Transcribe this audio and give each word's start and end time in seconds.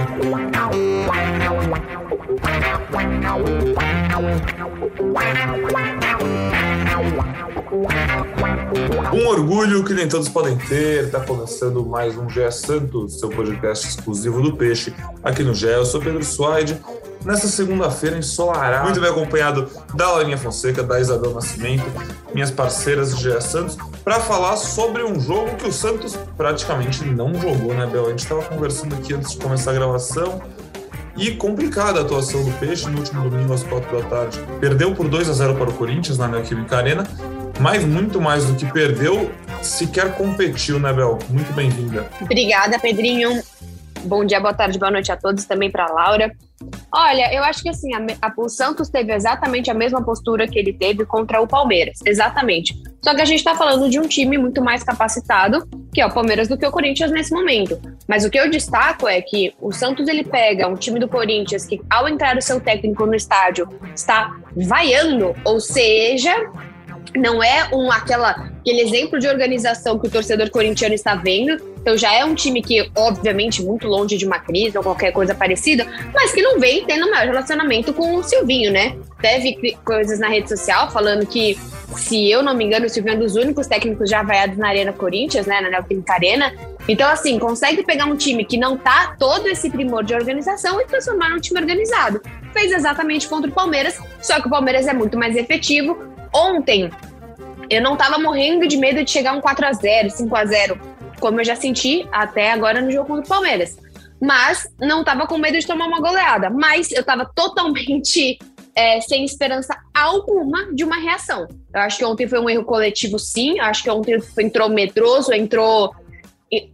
Wow. 0.00 0.99
Um 9.12 9.26
orgulho 9.26 9.84
que 9.84 9.92
nem 9.92 10.08
todos 10.08 10.28
podem 10.28 10.56
ter, 10.56 11.06
está 11.06 11.18
começando 11.20 11.84
mais 11.84 12.16
um 12.16 12.28
GE 12.28 12.48
Santos, 12.52 13.18
seu 13.18 13.28
podcast 13.28 13.88
exclusivo 13.88 14.40
do 14.40 14.56
Peixe, 14.56 14.94
aqui 15.24 15.42
no 15.42 15.52
GE. 15.52 15.66
Eu 15.66 15.84
sou 15.84 16.00
Pedro 16.00 16.22
Suaide, 16.22 16.80
nesta 17.24 17.48
segunda-feira 17.48 18.16
ensolarada, 18.16 18.84
muito 18.84 19.00
bem 19.00 19.10
acompanhado 19.10 19.68
da 19.94 20.12
Laurinha 20.12 20.38
Fonseca, 20.38 20.84
da 20.84 21.00
Isabel 21.00 21.34
Nascimento, 21.34 21.84
minhas 22.32 22.52
parceiras 22.52 23.12
do 23.12 23.40
Santos, 23.40 23.76
para 24.04 24.20
falar 24.20 24.56
sobre 24.56 25.02
um 25.02 25.18
jogo 25.18 25.56
que 25.56 25.66
o 25.66 25.72
Santos 25.72 26.16
praticamente 26.36 27.04
não 27.04 27.34
jogou, 27.34 27.74
né, 27.74 27.84
Bel? 27.86 28.06
A 28.06 28.10
gente 28.10 28.20
estava 28.20 28.42
conversando 28.42 28.94
aqui 28.94 29.12
antes 29.12 29.32
de 29.32 29.38
começar 29.38 29.72
a 29.72 29.74
gravação, 29.74 30.40
e 31.20 31.32
complicada 31.32 31.98
a 31.98 32.02
atuação 32.02 32.42
do 32.42 32.50
Peixe 32.52 32.88
no 32.88 32.98
último 32.98 33.28
domingo 33.28 33.52
às 33.52 33.62
quatro 33.62 33.94
da 33.94 34.08
tarde. 34.08 34.40
Perdeu 34.58 34.94
por 34.94 35.06
2 35.06 35.28
a 35.28 35.32
0 35.34 35.54
para 35.54 35.68
o 35.68 35.72
Corinthians 35.74 36.16
na 36.16 36.26
Neoquímica 36.26 36.78
Arena, 36.78 37.06
mas 37.60 37.84
muito 37.84 38.18
mais 38.18 38.46
do 38.46 38.54
que 38.54 38.64
perdeu, 38.72 39.30
sequer 39.60 40.14
competiu, 40.16 40.80
né, 40.80 40.90
Bel? 40.94 41.18
Muito 41.28 41.52
bem-vinda. 41.52 42.08
Obrigada, 42.22 42.78
Pedrinho. 42.78 43.42
Bom 44.04 44.24
dia, 44.24 44.40
boa 44.40 44.54
tarde, 44.54 44.78
boa 44.78 44.90
noite 44.90 45.12
a 45.12 45.16
todos, 45.16 45.44
também 45.44 45.70
para 45.70 45.86
Laura. 45.86 46.34
Olha, 46.92 47.32
eu 47.34 47.42
acho 47.44 47.62
que 47.62 47.68
assim, 47.68 47.94
a, 47.94 47.98
a, 48.22 48.32
o 48.36 48.48
Santos 48.48 48.88
teve 48.88 49.12
exatamente 49.14 49.70
a 49.70 49.74
mesma 49.74 50.02
postura 50.02 50.48
que 50.48 50.58
ele 50.58 50.72
teve 50.72 51.04
contra 51.04 51.40
o 51.40 51.46
Palmeiras. 51.46 51.98
Exatamente. 52.04 52.74
Só 53.02 53.14
que 53.14 53.22
a 53.22 53.24
gente 53.24 53.38
está 53.38 53.54
falando 53.54 53.88
de 53.88 53.98
um 53.98 54.06
time 54.06 54.36
muito 54.36 54.62
mais 54.62 54.82
capacitado, 54.82 55.66
que 55.92 56.00
é 56.00 56.06
o 56.06 56.12
Palmeiras, 56.12 56.48
do 56.48 56.58
que 56.58 56.66
o 56.66 56.70
Corinthians 56.70 57.10
nesse 57.10 57.32
momento. 57.32 57.80
Mas 58.08 58.24
o 58.24 58.30
que 58.30 58.38
eu 58.38 58.50
destaco 58.50 59.06
é 59.06 59.20
que 59.20 59.54
o 59.60 59.72
Santos 59.72 60.08
ele 60.08 60.24
pega 60.24 60.68
um 60.68 60.74
time 60.74 60.98
do 60.98 61.08
Corinthians 61.08 61.66
que, 61.66 61.80
ao 61.88 62.08
entrar 62.08 62.36
o 62.36 62.42
seu 62.42 62.60
técnico 62.60 63.06
no 63.06 63.14
estádio, 63.14 63.68
está 63.94 64.36
vaiando, 64.54 65.34
ou 65.44 65.60
seja, 65.60 66.34
não 67.14 67.42
é 67.42 67.68
um 67.72 67.90
aquela 67.90 68.50
aquele 68.60 68.82
exemplo 68.82 69.18
de 69.18 69.26
organização 69.26 69.98
que 69.98 70.06
o 70.06 70.10
torcedor 70.10 70.50
corintiano 70.50 70.94
está 70.94 71.14
vendo. 71.14 71.60
Então 71.80 71.96
já 71.96 72.12
é 72.12 72.24
um 72.24 72.34
time 72.34 72.60
que, 72.62 72.90
obviamente, 72.94 73.62
muito 73.62 73.88
longe 73.88 74.16
de 74.16 74.26
uma 74.26 74.38
crise 74.38 74.76
ou 74.76 74.84
qualquer 74.84 75.12
coisa 75.12 75.34
parecida, 75.34 75.86
mas 76.12 76.32
que 76.32 76.42
não 76.42 76.60
vem 76.60 76.84
tendo 76.84 77.10
maior 77.10 77.26
relacionamento 77.26 77.92
com 77.92 78.16
o 78.16 78.22
Silvinho, 78.22 78.70
né? 78.70 78.96
Teve 79.20 79.76
coisas 79.84 80.18
na 80.18 80.28
rede 80.28 80.48
social 80.48 80.90
falando 80.90 81.26
que, 81.26 81.58
se 81.96 82.30
eu 82.30 82.42
não 82.42 82.54
me 82.54 82.64
engano, 82.64 82.84
o 82.84 82.88
Silvinho 82.88 83.14
é 83.14 83.16
um 83.16 83.20
dos 83.20 83.34
únicos 83.34 83.66
técnicos 83.66 84.10
já 84.10 84.22
vaiados 84.22 84.58
na 84.58 84.68
Arena 84.68 84.92
Corinthians, 84.92 85.46
né? 85.46 85.60
Na 85.62 85.70
Neoquímica 85.70 86.12
Arena. 86.12 86.52
Então, 86.86 87.08
assim, 87.08 87.38
consegue 87.38 87.82
pegar 87.82 88.04
um 88.04 88.16
time 88.16 88.44
que 88.44 88.58
não 88.58 88.76
tá 88.76 89.16
todo 89.18 89.46
esse 89.46 89.70
primor 89.70 90.04
de 90.04 90.14
organização 90.14 90.80
e 90.80 90.84
transformar 90.84 91.30
num 91.30 91.40
time 91.40 91.60
organizado. 91.60 92.20
Fez 92.52 92.72
exatamente 92.72 93.26
contra 93.28 93.48
o 93.48 93.52
Palmeiras, 93.52 93.98
só 94.20 94.40
que 94.40 94.48
o 94.48 94.50
Palmeiras 94.50 94.86
é 94.86 94.92
muito 94.92 95.16
mais 95.16 95.36
efetivo, 95.36 95.96
Ontem, 96.34 96.90
eu 97.68 97.82
não 97.82 97.96
tava 97.96 98.18
morrendo 98.18 98.66
de 98.66 98.76
medo 98.76 99.04
de 99.04 99.10
chegar 99.10 99.32
um 99.32 99.40
4 99.40 99.66
a 99.66 99.72
0 99.72 100.10
5 100.10 100.36
a 100.36 100.44
0 100.44 100.80
como 101.20 101.40
eu 101.40 101.44
já 101.44 101.54
senti 101.54 102.08
até 102.10 102.50
agora 102.50 102.80
no 102.80 102.90
jogo 102.90 103.08
contra 103.08 103.24
o 103.24 103.28
Palmeiras. 103.28 103.78
Mas 104.20 104.66
não 104.78 105.04
tava 105.04 105.26
com 105.26 105.38
medo 105.38 105.58
de 105.58 105.66
tomar 105.66 105.86
uma 105.86 106.00
goleada. 106.00 106.50
Mas 106.50 106.90
eu 106.90 107.04
tava 107.04 107.24
totalmente 107.34 108.38
é, 108.74 109.00
sem 109.00 109.24
esperança 109.24 109.76
alguma 109.94 110.74
de 110.74 110.82
uma 110.82 110.96
reação. 110.96 111.46
Eu 111.72 111.80
acho 111.80 111.98
que 111.98 112.04
ontem 112.04 112.26
foi 112.26 112.40
um 112.40 112.48
erro 112.48 112.64
coletivo, 112.64 113.18
sim. 113.18 113.58
Eu 113.58 113.64
acho 113.64 113.82
que 113.82 113.90
ontem 113.90 114.18
entrou 114.38 114.68
medroso, 114.68 115.32
entrou 115.32 115.94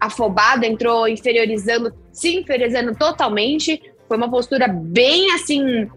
afobado, 0.00 0.64
entrou 0.64 1.06
inferiorizando, 1.06 1.92
se 2.12 2.36
inferiorizando 2.36 2.94
totalmente. 2.94 3.82
Foi 4.08 4.16
uma 4.16 4.30
postura 4.30 4.68
bem 4.68 5.32
assim 5.32 5.88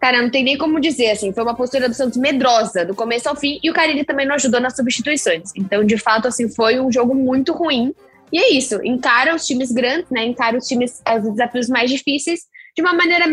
Cara, 0.00 0.22
não 0.22 0.30
tem 0.30 0.44
nem 0.44 0.56
como 0.56 0.80
dizer, 0.80 1.10
assim, 1.10 1.32
foi 1.32 1.42
uma 1.42 1.56
postura 1.56 1.88
do 1.88 1.94
Santos 1.94 2.16
medrosa, 2.16 2.84
do 2.84 2.94
começo 2.94 3.28
ao 3.28 3.34
fim, 3.34 3.58
e 3.62 3.68
o 3.70 3.74
Carilli 3.74 4.04
também 4.04 4.26
não 4.26 4.36
ajudou 4.36 4.60
nas 4.60 4.76
substituições. 4.76 5.50
Então, 5.56 5.84
de 5.84 5.98
fato, 5.98 6.28
assim, 6.28 6.48
foi 6.48 6.78
um 6.78 6.90
jogo 6.92 7.14
muito 7.14 7.52
ruim. 7.52 7.92
E 8.32 8.38
é 8.38 8.52
isso, 8.52 8.80
encara 8.84 9.34
os 9.34 9.44
times 9.44 9.72
grandes, 9.72 10.10
né? 10.10 10.24
Encara 10.24 10.56
os 10.56 10.66
times, 10.66 11.02
os 11.16 11.30
desafios 11.30 11.68
mais 11.68 11.90
difíceis 11.90 12.42
de 12.76 12.82
uma 12.82 12.92
maneira 12.92 13.24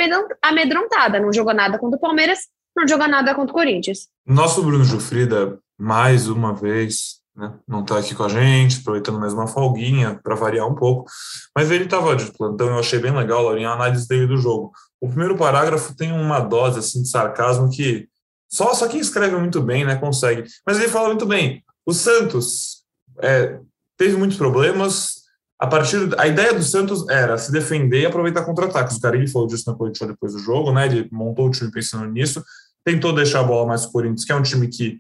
amedrontada. 0.42 1.20
Não 1.20 1.32
jogou 1.32 1.54
nada 1.54 1.78
contra 1.78 1.98
o 1.98 2.02
Palmeiras, 2.02 2.40
não 2.76 2.88
jogou 2.88 3.08
nada 3.08 3.36
contra 3.36 3.52
o 3.52 3.54
Corinthians. 3.54 4.08
Nosso 4.26 4.64
Bruno 4.64 4.84
Jufrida, 4.84 5.60
mais 5.78 6.28
uma 6.28 6.54
vez, 6.54 7.20
né? 7.36 7.54
não 7.68 7.82
está 7.82 7.98
aqui 7.98 8.16
com 8.16 8.24
a 8.24 8.30
gente, 8.30 8.80
aproveitando 8.80 9.20
mais 9.20 9.34
uma 9.34 9.48
folguinha 9.48 10.20
para 10.24 10.36
variar 10.36 10.68
um 10.68 10.76
pouco, 10.76 11.10
mas 11.56 11.70
ele 11.70 11.86
estava 11.86 12.16
de 12.16 12.32
plantão, 12.32 12.68
eu 12.68 12.80
achei 12.80 13.00
bem 13.00 13.16
legal, 13.16 13.44
Laurinha, 13.44 13.70
a 13.70 13.74
análise 13.74 14.08
dele 14.08 14.28
do 14.28 14.38
jogo. 14.38 14.72
O 15.02 15.08
primeiro 15.08 15.38
parágrafo 15.38 15.96
tem 15.96 16.12
uma 16.12 16.40
dose 16.40 16.80
assim 16.80 17.02
de 17.02 17.10
sarcasmo 17.10 17.70
que 17.70 18.08
só, 18.50 18.74
só 18.74 18.88
quem 18.88 19.00
escreve 19.00 19.36
muito 19.36 19.62
bem 19.62 19.84
né, 19.84 19.96
consegue. 19.96 20.46
Mas 20.66 20.80
ele 20.80 20.88
fala 20.88 21.10
muito 21.10 21.26
bem. 21.26 21.64
O 21.86 21.94
Santos 21.94 22.84
é, 23.22 23.60
teve 23.98 24.16
muitos 24.16 24.38
problemas. 24.38 25.26
A 25.60 25.68
partir 25.68 25.98
a 26.18 26.28
ideia 26.28 26.54
do 26.54 26.64
Santos 26.64 27.08
era 27.10 27.38
se 27.38 27.52
defender 27.52 28.02
e 28.02 28.06
aproveitar 28.06 28.46
contra-ataques. 28.46 28.98
O 28.98 29.02
Carilli 29.02 29.28
falou 29.28 29.48
disso 29.48 29.70
na 29.70 29.76
coletiva 29.76 30.12
depois 30.12 30.34
do 30.34 30.40
jogo, 30.40 30.72
né? 30.72 30.86
Ele 30.86 31.10
montou 31.12 31.48
o 31.48 31.52
time 31.52 31.72
pensando 31.72 32.06
nisso, 32.12 32.44
tentou 32.84 33.14
deixar 33.14 33.42
a 33.42 33.44
bola 33.44 33.68
mais 33.68 33.82
para 33.82 33.90
o 33.90 33.92
Corinthians, 33.94 34.26
que 34.26 34.32
é 34.32 34.36
um 34.36 34.42
time 34.42 34.68
que 34.68 35.00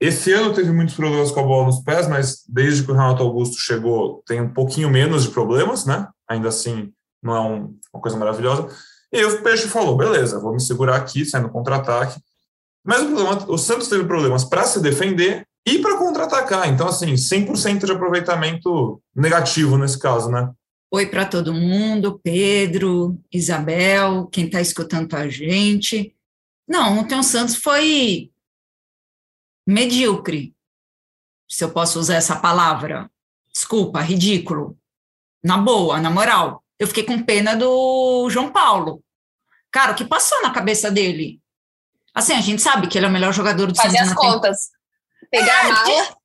esse 0.00 0.32
ano 0.32 0.54
teve 0.54 0.70
muitos 0.70 0.94
problemas 0.94 1.30
com 1.30 1.40
a 1.40 1.44
bola 1.44 1.66
nos 1.66 1.80
pés, 1.80 2.06
mas 2.06 2.44
desde 2.48 2.84
que 2.84 2.90
o 2.90 2.94
Renato 2.94 3.22
Augusto 3.22 3.56
chegou, 3.58 4.22
tem 4.26 4.40
um 4.40 4.52
pouquinho 4.52 4.88
menos 4.88 5.24
de 5.24 5.30
problemas, 5.30 5.84
né? 5.84 6.06
Ainda 6.28 6.48
assim, 6.48 6.92
não 7.22 7.36
é 7.36 7.40
um, 7.40 7.78
uma 7.92 8.00
coisa 8.00 8.16
maravilhosa. 8.16 8.68
E 9.12 9.24
o 9.24 9.42
Peixe 9.42 9.66
falou: 9.66 9.96
beleza, 9.96 10.38
vou 10.38 10.52
me 10.52 10.60
segurar 10.60 10.96
aqui, 10.96 11.24
saindo 11.24 11.48
contra-ataque. 11.48 12.20
Mas 12.84 13.02
o, 13.02 13.06
problema, 13.06 13.50
o 13.50 13.58
Santos 13.58 13.88
teve 13.88 14.04
problemas 14.04 14.44
para 14.44 14.64
se 14.64 14.80
defender 14.80 15.44
e 15.66 15.78
para 15.80 15.98
contra-atacar. 15.98 16.68
Então, 16.68 16.88
assim, 16.88 17.14
100% 17.14 17.84
de 17.84 17.92
aproveitamento 17.92 19.02
negativo 19.14 19.76
nesse 19.76 19.98
caso, 19.98 20.30
né? 20.30 20.48
Oi 20.90 21.06
para 21.06 21.26
todo 21.26 21.52
mundo, 21.52 22.18
Pedro, 22.22 23.18
Isabel, 23.32 24.26
quem 24.32 24.46
está 24.46 24.60
escutando 24.60 25.12
a 25.14 25.28
gente. 25.28 26.14
Não, 26.66 26.98
ontem 26.98 27.18
o 27.18 27.22
Santos 27.22 27.56
foi 27.56 28.30
medíocre, 29.68 30.54
se 31.46 31.62
eu 31.62 31.70
posso 31.70 32.00
usar 32.00 32.14
essa 32.14 32.36
palavra. 32.36 33.10
Desculpa, 33.52 34.00
ridículo. 34.00 34.78
Na 35.44 35.58
boa, 35.58 36.00
na 36.00 36.10
moral 36.10 36.64
eu 36.78 36.86
fiquei 36.86 37.02
com 37.02 37.22
pena 37.22 37.54
do 37.54 38.30
João 38.30 38.50
Paulo. 38.50 39.02
Cara, 39.70 39.92
o 39.92 39.94
que 39.94 40.04
passou 40.04 40.40
na 40.40 40.50
cabeça 40.50 40.90
dele? 40.90 41.40
Assim, 42.14 42.32
a 42.32 42.40
gente 42.40 42.62
sabe 42.62 42.86
que 42.86 42.96
ele 42.96 43.06
é 43.06 43.08
o 43.08 43.12
melhor 43.12 43.32
jogador 43.32 43.66
do 43.66 43.76
Fazer 43.76 43.98
as 43.98 44.14
contas. 44.14 44.70
Pegar 45.30 45.66
é, 45.66 45.70
a 45.70 45.74
mala, 45.74 46.16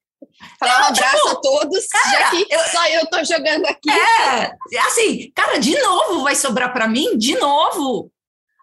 falar 0.59 0.81
um 0.81 0.85
abraço 0.85 1.15
tipo, 1.15 1.27
a 1.27 1.35
todos, 1.35 1.87
cara, 1.87 2.11
já 2.11 2.29
que 2.29 2.47
eu, 2.49 2.59
só 2.59 2.87
eu 2.87 3.07
tô 3.07 3.23
jogando 3.25 3.65
aqui. 3.65 3.89
É, 3.89 4.57
assim, 4.87 5.31
cara, 5.35 5.57
de 5.57 5.77
novo 5.81 6.23
vai 6.23 6.35
sobrar 6.35 6.71
para 6.71 6.87
mim? 6.87 7.17
De 7.17 7.35
novo? 7.35 8.11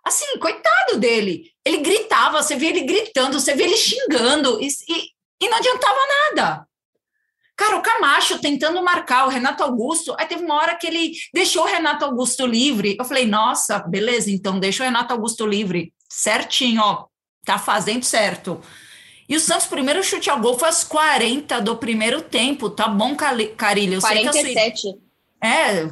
Assim, 0.05 0.39
coitado 0.39 0.99
dele. 0.99 1.53
Ele 1.65 1.79
gritava, 1.79 2.43
você 2.43 2.57
via 2.57 2.71
ele 2.71 2.83
gritando, 2.83 3.39
você 3.39 3.55
via 3.55 3.67
ele 3.67 3.77
xingando, 3.77 4.61
e, 4.61 4.67
e, 4.67 5.09
e 5.43 5.49
não 5.49 5.59
adiantava 5.59 5.99
nada. 6.31 6.67
Cara, 7.57 7.77
o 7.77 7.83
Camacho 7.83 8.39
tentando 8.39 8.83
marcar 8.83 9.27
o 9.27 9.29
Renato 9.29 9.63
Augusto, 9.63 10.17
aí 10.19 10.27
teve 10.27 10.43
uma 10.43 10.55
hora 10.55 10.75
que 10.77 10.87
ele 10.87 11.13
deixou 11.35 11.65
o 11.65 11.67
Renato 11.67 12.07
Augusto 12.07 12.47
livre. 12.47 12.97
Eu 12.99 13.05
falei, 13.05 13.27
nossa, 13.27 13.79
beleza, 13.81 14.31
então 14.31 14.59
deixa 14.59 14.83
o 14.83 14.87
Renato 14.87 15.13
Augusto 15.13 15.47
livre. 15.47 15.93
Certinho, 16.09 16.81
ó, 16.81 17.05
tá 17.45 17.59
fazendo 17.59 18.03
certo. 18.03 18.63
E 19.29 19.37
o 19.37 19.41
Santos, 19.41 19.67
primeiro 19.67 20.03
chute 20.03 20.31
ao 20.31 20.41
gol 20.41 20.59
foi 20.59 20.69
aos 20.69 20.83
40 20.83 21.61
do 21.61 21.77
primeiro 21.77 22.23
tempo. 22.23 22.71
Tá 22.71 22.89
bom, 22.89 23.15
Carilho? 23.15 23.95
Eu 23.95 24.01
47. 24.01 24.53
Sei 24.53 24.73
que 24.73 24.99
É, 25.41 25.87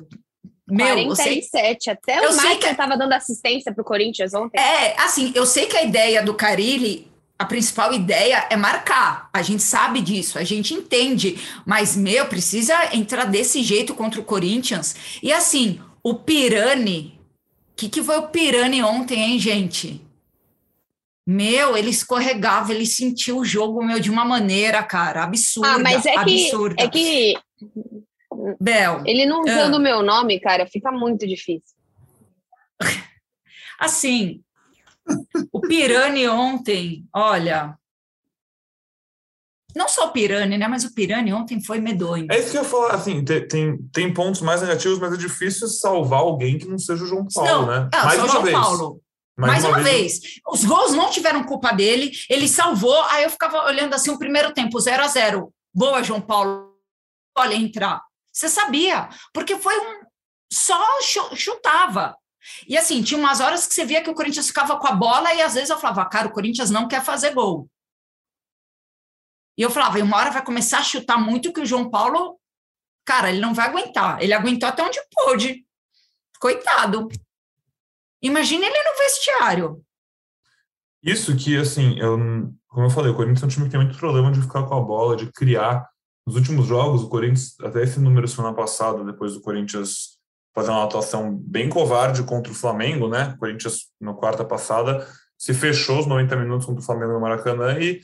meu, 0.71 1.07
47. 1.07 1.85
Sei, 1.85 1.93
Até 1.93 2.29
o 2.29 2.33
Michael 2.33 2.73
estava 2.73 2.93
que... 2.93 2.99
dando 2.99 3.13
assistência 3.13 3.73
para 3.73 3.83
o 3.83 3.85
Corinthians 3.85 4.35
ontem. 4.35 4.61
É, 4.61 5.01
assim, 5.01 5.33
eu 5.35 5.47
sei 5.47 5.67
que 5.67 5.77
a 5.77 5.83
ideia 5.83 6.23
do 6.23 6.35
Carilli 6.35 7.09
a 7.39 7.45
principal 7.45 7.95
ideia 7.95 8.49
é 8.51 8.57
marcar. 8.57 9.31
A 9.33 9.43
gente 9.43 9.63
sabe 9.63 10.01
disso, 10.01 10.39
a 10.39 10.45
gente 10.45 10.75
entende. 10.75 11.39
Mas, 11.65 11.97
meu, 11.97 12.27
precisa 12.27 12.75
entrar 12.93 13.27
desse 13.27 13.63
jeito 13.63 13.95
contra 13.95 14.21
o 14.21 14.25
Corinthians. 14.25 14.97
E 15.23 15.33
assim, 15.33 15.81
o 16.03 16.15
Pirani. 16.15 17.19
O 17.73 17.77
que, 17.77 17.89
que 17.89 18.03
foi 18.03 18.19
o 18.19 18.27
Pirani 18.29 18.83
ontem, 18.83 19.21
hein, 19.21 19.39
gente? 19.39 20.05
Meu, 21.25 21.77
ele 21.77 21.91
escorregava, 21.91 22.73
ele 22.73 22.87
sentiu 22.87 23.39
o 23.39 23.45
jogo, 23.45 23.85
meu, 23.85 24.01
de 24.01 24.11
uma 24.11 24.25
maneira, 24.25 24.83
cara, 24.83 25.23
absurda. 25.23 25.75
Ah, 25.75 25.79
mas 25.79 26.05
é 26.07 26.17
absurda. 26.17 26.75
que. 26.75 26.83
É 26.83 26.89
que. 26.89 27.39
Bel. 28.61 29.03
Ele 29.05 29.27
não 29.27 29.43
usando 29.43 29.75
o 29.75 29.81
meu 29.81 30.03
nome, 30.03 30.41
cara, 30.41 30.67
fica 30.67 30.91
muito 30.91 31.27
difícil. 31.27 31.77
Assim, 33.79 34.43
o 35.53 35.61
Pirani 35.61 36.29
ontem, 36.29 37.07
olha, 37.15 37.79
não 39.77 39.89
só 39.89 40.07
o 40.07 40.13
Pirani, 40.13 40.59
né? 40.59 40.67
Mas 40.67 40.85
o 40.85 40.93
Pirani 40.93 41.33
ontem 41.33 41.63
foi 41.63 41.79
medonho. 41.79 42.27
É 42.31 42.39
isso 42.39 42.51
que 42.51 42.57
eu 42.57 42.63
ia 42.63 42.69
falar, 42.69 42.95
assim, 42.95 43.25
tem, 43.25 43.47
tem, 43.47 43.79
tem 43.93 44.13
pontos 44.13 44.41
mais 44.41 44.61
negativos, 44.61 44.99
mas 44.99 45.13
é 45.13 45.17
difícil 45.17 45.69
salvar 45.69 46.21
alguém 46.21 46.59
que 46.59 46.67
não 46.67 46.79
seja 46.79 47.05
o 47.05 47.07
João 47.07 47.27
Paulo, 47.33 47.51
não, 47.51 47.67
né? 47.67 47.89
Não, 47.93 48.05
mais 48.05 48.19
só 48.19 48.27
o 48.27 48.29
João 48.29 48.43
vez. 48.43 48.59
Paulo. 48.59 49.01
Mais, 49.37 49.53
mais 49.53 49.65
uma, 49.65 49.77
uma 49.79 49.83
vez. 49.85 50.21
vez. 50.21 50.41
Os 50.49 50.65
gols 50.65 50.95
não 50.95 51.11
tiveram 51.11 51.45
culpa 51.45 51.71
dele, 51.73 52.11
ele 52.29 52.49
salvou, 52.49 53.01
aí 53.05 53.23
eu 53.23 53.31
ficava 53.31 53.65
olhando 53.67 53.95
assim 53.95 54.11
o 54.11 54.19
primeiro 54.19 54.53
tempo, 54.53 54.81
0 54.81 55.05
a 55.05 55.07
0 55.07 55.53
Boa, 55.73 56.03
João 56.03 56.21
Paulo. 56.21 56.75
Olha, 57.37 57.55
entrar. 57.55 58.03
Você 58.39 58.49
sabia, 58.49 59.09
porque 59.35 59.59
foi 59.59 59.77
um. 59.77 60.07
Só 60.53 60.81
chutava. 61.35 62.17
E 62.69 62.79
assim, 62.79 63.03
tinha 63.03 63.19
umas 63.19 63.41
horas 63.41 63.67
que 63.67 63.75
você 63.75 63.85
via 63.85 64.01
que 64.01 64.09
o 64.09 64.15
Corinthians 64.15 64.47
ficava 64.47 64.79
com 64.79 64.87
a 64.87 64.93
bola 64.93 65.35
e 65.35 65.43
às 65.43 65.55
vezes 65.55 65.71
eu 65.71 65.79
falava, 65.79 66.09
cara, 66.09 66.29
o 66.29 66.33
Corinthians 66.33 66.71
não 66.71 66.87
quer 66.87 67.05
fazer 67.05 67.35
gol. 67.35 67.69
E 69.59 69.63
eu 69.63 69.71
falava, 69.71 69.99
e 69.99 70.03
uma 70.03 70.17
hora 70.17 70.31
vai 70.31 70.45
começar 70.45 70.79
a 70.79 70.85
chutar 70.85 71.19
muito 71.19 71.53
que 71.53 71.61
o 71.61 71.67
João 71.67 71.91
Paulo, 71.91 72.39
cara, 73.05 73.29
ele 73.29 73.41
não 73.41 73.53
vai 73.53 73.67
aguentar. 73.67 74.23
Ele 74.23 74.33
aguentou 74.33 74.69
até 74.69 74.85
onde 74.85 75.01
pôde. 75.13 75.67
Coitado. 76.39 77.09
Imagina 78.23 78.67
ele 78.67 78.83
no 78.85 78.99
vestiário. 78.99 79.85
Isso 81.03 81.37
que, 81.37 81.57
assim, 81.57 81.99
eu, 81.99 82.17
como 82.69 82.87
eu 82.87 82.91
falei, 82.91 83.11
o 83.11 83.17
Corinthians 83.17 83.43
é 83.43 83.47
um 83.47 83.49
time 83.49 83.65
que 83.65 83.73
tem 83.73 83.81
muito 83.81 83.99
problema 83.99 84.31
de 84.31 84.41
ficar 84.41 84.63
com 84.63 84.77
a 84.77 84.81
bola, 84.81 85.17
de 85.17 85.27
criar. 85.33 85.89
Nos 86.29 86.37
últimos 86.37 86.67
jogos, 86.67 87.05
o 87.05 87.09
Corinthians, 87.09 87.55
até 87.63 87.83
esse 87.83 87.99
número 87.99 88.29
semana 88.29 88.55
passada, 88.55 89.03
depois 89.03 89.33
do 89.33 89.41
Corinthians 89.41 90.19
fazer 90.55 90.71
uma 90.71 90.85
atuação 90.85 91.35
bem 91.35 91.71
covarde 91.71 92.23
contra 92.23 92.53
o 92.53 92.55
Flamengo, 92.55 93.09
né? 93.09 93.33
O 93.35 93.39
Corinthians, 93.39 93.87
na 93.99 94.13
quarta 94.13 94.45
passada, 94.45 95.09
se 95.39 95.55
fechou 95.55 96.01
os 96.01 96.07
90 96.07 96.37
minutos 96.37 96.67
contra 96.67 96.83
o 96.83 96.85
Flamengo 96.85 97.15
no 97.15 97.21
Maracanã 97.21 97.79
e 97.81 98.03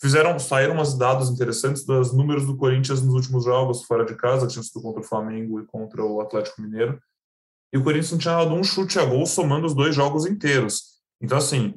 fizeram 0.00 0.38
saíram 0.38 0.74
umas 0.74 0.96
dados 0.96 1.28
interessantes 1.28 1.84
dos 1.84 2.12
números 2.12 2.46
do 2.46 2.56
Corinthians 2.56 3.02
nos 3.02 3.14
últimos 3.16 3.44
jogos 3.44 3.82
fora 3.82 4.04
de 4.06 4.14
casa, 4.14 4.46
que 4.46 4.52
tinham 4.52 4.62
sido 4.62 4.80
contra 4.80 5.00
o 5.00 5.04
Flamengo 5.04 5.60
e 5.60 5.66
contra 5.66 6.04
o 6.04 6.20
Atlético 6.20 6.62
Mineiro. 6.62 7.00
E 7.74 7.78
o 7.78 7.82
Corinthians 7.82 8.12
não 8.12 8.18
tinha 8.18 8.36
dado 8.36 8.54
um 8.54 8.62
chute 8.62 8.96
a 9.00 9.04
gol 9.04 9.26
somando 9.26 9.66
os 9.66 9.74
dois 9.74 9.92
jogos 9.92 10.24
inteiros. 10.24 11.00
Então, 11.20 11.36
assim, 11.36 11.74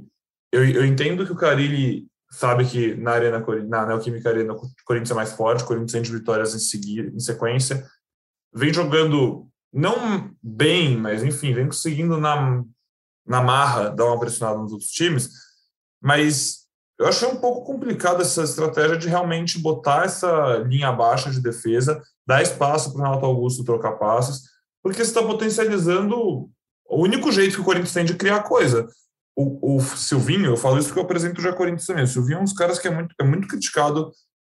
eu, 0.51 0.63
eu 0.69 0.85
entendo 0.85 1.25
que 1.25 1.31
o 1.31 1.35
Carilli 1.35 2.06
sabe 2.31 2.65
que 2.65 2.95
na 2.95 3.11
Arena 3.11 3.43
na 3.67 3.85
Neoquímica 3.85 4.29
Arena 4.29 4.53
o 4.53 4.61
Corinthians 4.85 5.11
é 5.11 5.15
mais 5.15 5.31
forte, 5.31 5.63
o 5.63 5.67
Corinthians 5.67 5.91
tem 5.91 6.01
de 6.01 6.11
vitórias 6.11 6.53
em 6.53 6.59
seguir, 6.59 7.13
em 7.13 7.19
sequência. 7.19 7.85
Vem 8.53 8.73
jogando 8.73 9.47
não 9.71 10.31
bem, 10.41 10.97
mas 10.97 11.23
enfim, 11.23 11.53
vem 11.53 11.65
conseguindo 11.65 12.19
na, 12.19 12.63
na 13.25 13.41
marra 13.41 13.89
dar 13.89 14.05
uma 14.05 14.19
pressionada 14.19 14.59
nos 14.59 14.71
outros 14.71 14.89
times, 14.89 15.29
mas 16.01 16.67
eu 16.99 17.07
achei 17.07 17.27
um 17.27 17.37
pouco 17.37 17.65
complicado 17.65 18.21
essa 18.21 18.43
estratégia 18.43 18.97
de 18.97 19.07
realmente 19.07 19.57
botar 19.57 20.03
essa 20.03 20.57
linha 20.67 20.91
baixa 20.91 21.31
de 21.31 21.39
defesa, 21.39 22.01
dar 22.27 22.41
espaço 22.41 22.91
para 22.91 23.01
o 23.01 23.03
Renato 23.05 23.25
Augusto 23.25 23.63
trocar 23.63 23.93
passes, 23.93 24.41
porque 24.83 24.97
você 24.97 25.09
está 25.09 25.23
potencializando 25.23 26.49
o 26.85 27.03
único 27.03 27.31
jeito 27.31 27.55
que 27.55 27.61
o 27.61 27.63
Corinthians 27.63 27.93
tem 27.93 28.03
de 28.03 28.15
criar 28.15 28.43
coisa. 28.43 28.87
O, 29.41 29.77
o 29.77 29.80
Silvinho, 29.80 30.47
eu 30.47 30.57
falo 30.57 30.77
isso 30.77 30.89
porque 30.89 31.00
eu 31.00 31.03
apresento 31.03 31.41
já 31.41 31.53
Corinthians 31.53 31.86
também. 31.86 32.03
O 32.03 32.07
Silvinho 32.07 32.39
é 32.39 32.41
um 32.41 32.44
dos 32.44 32.51
caras 32.51 32.77
que 32.77 32.89
é 32.89 32.91
muito, 32.91 33.15
é 33.18 33.24
muito 33.24 33.47
criticado 33.47 34.12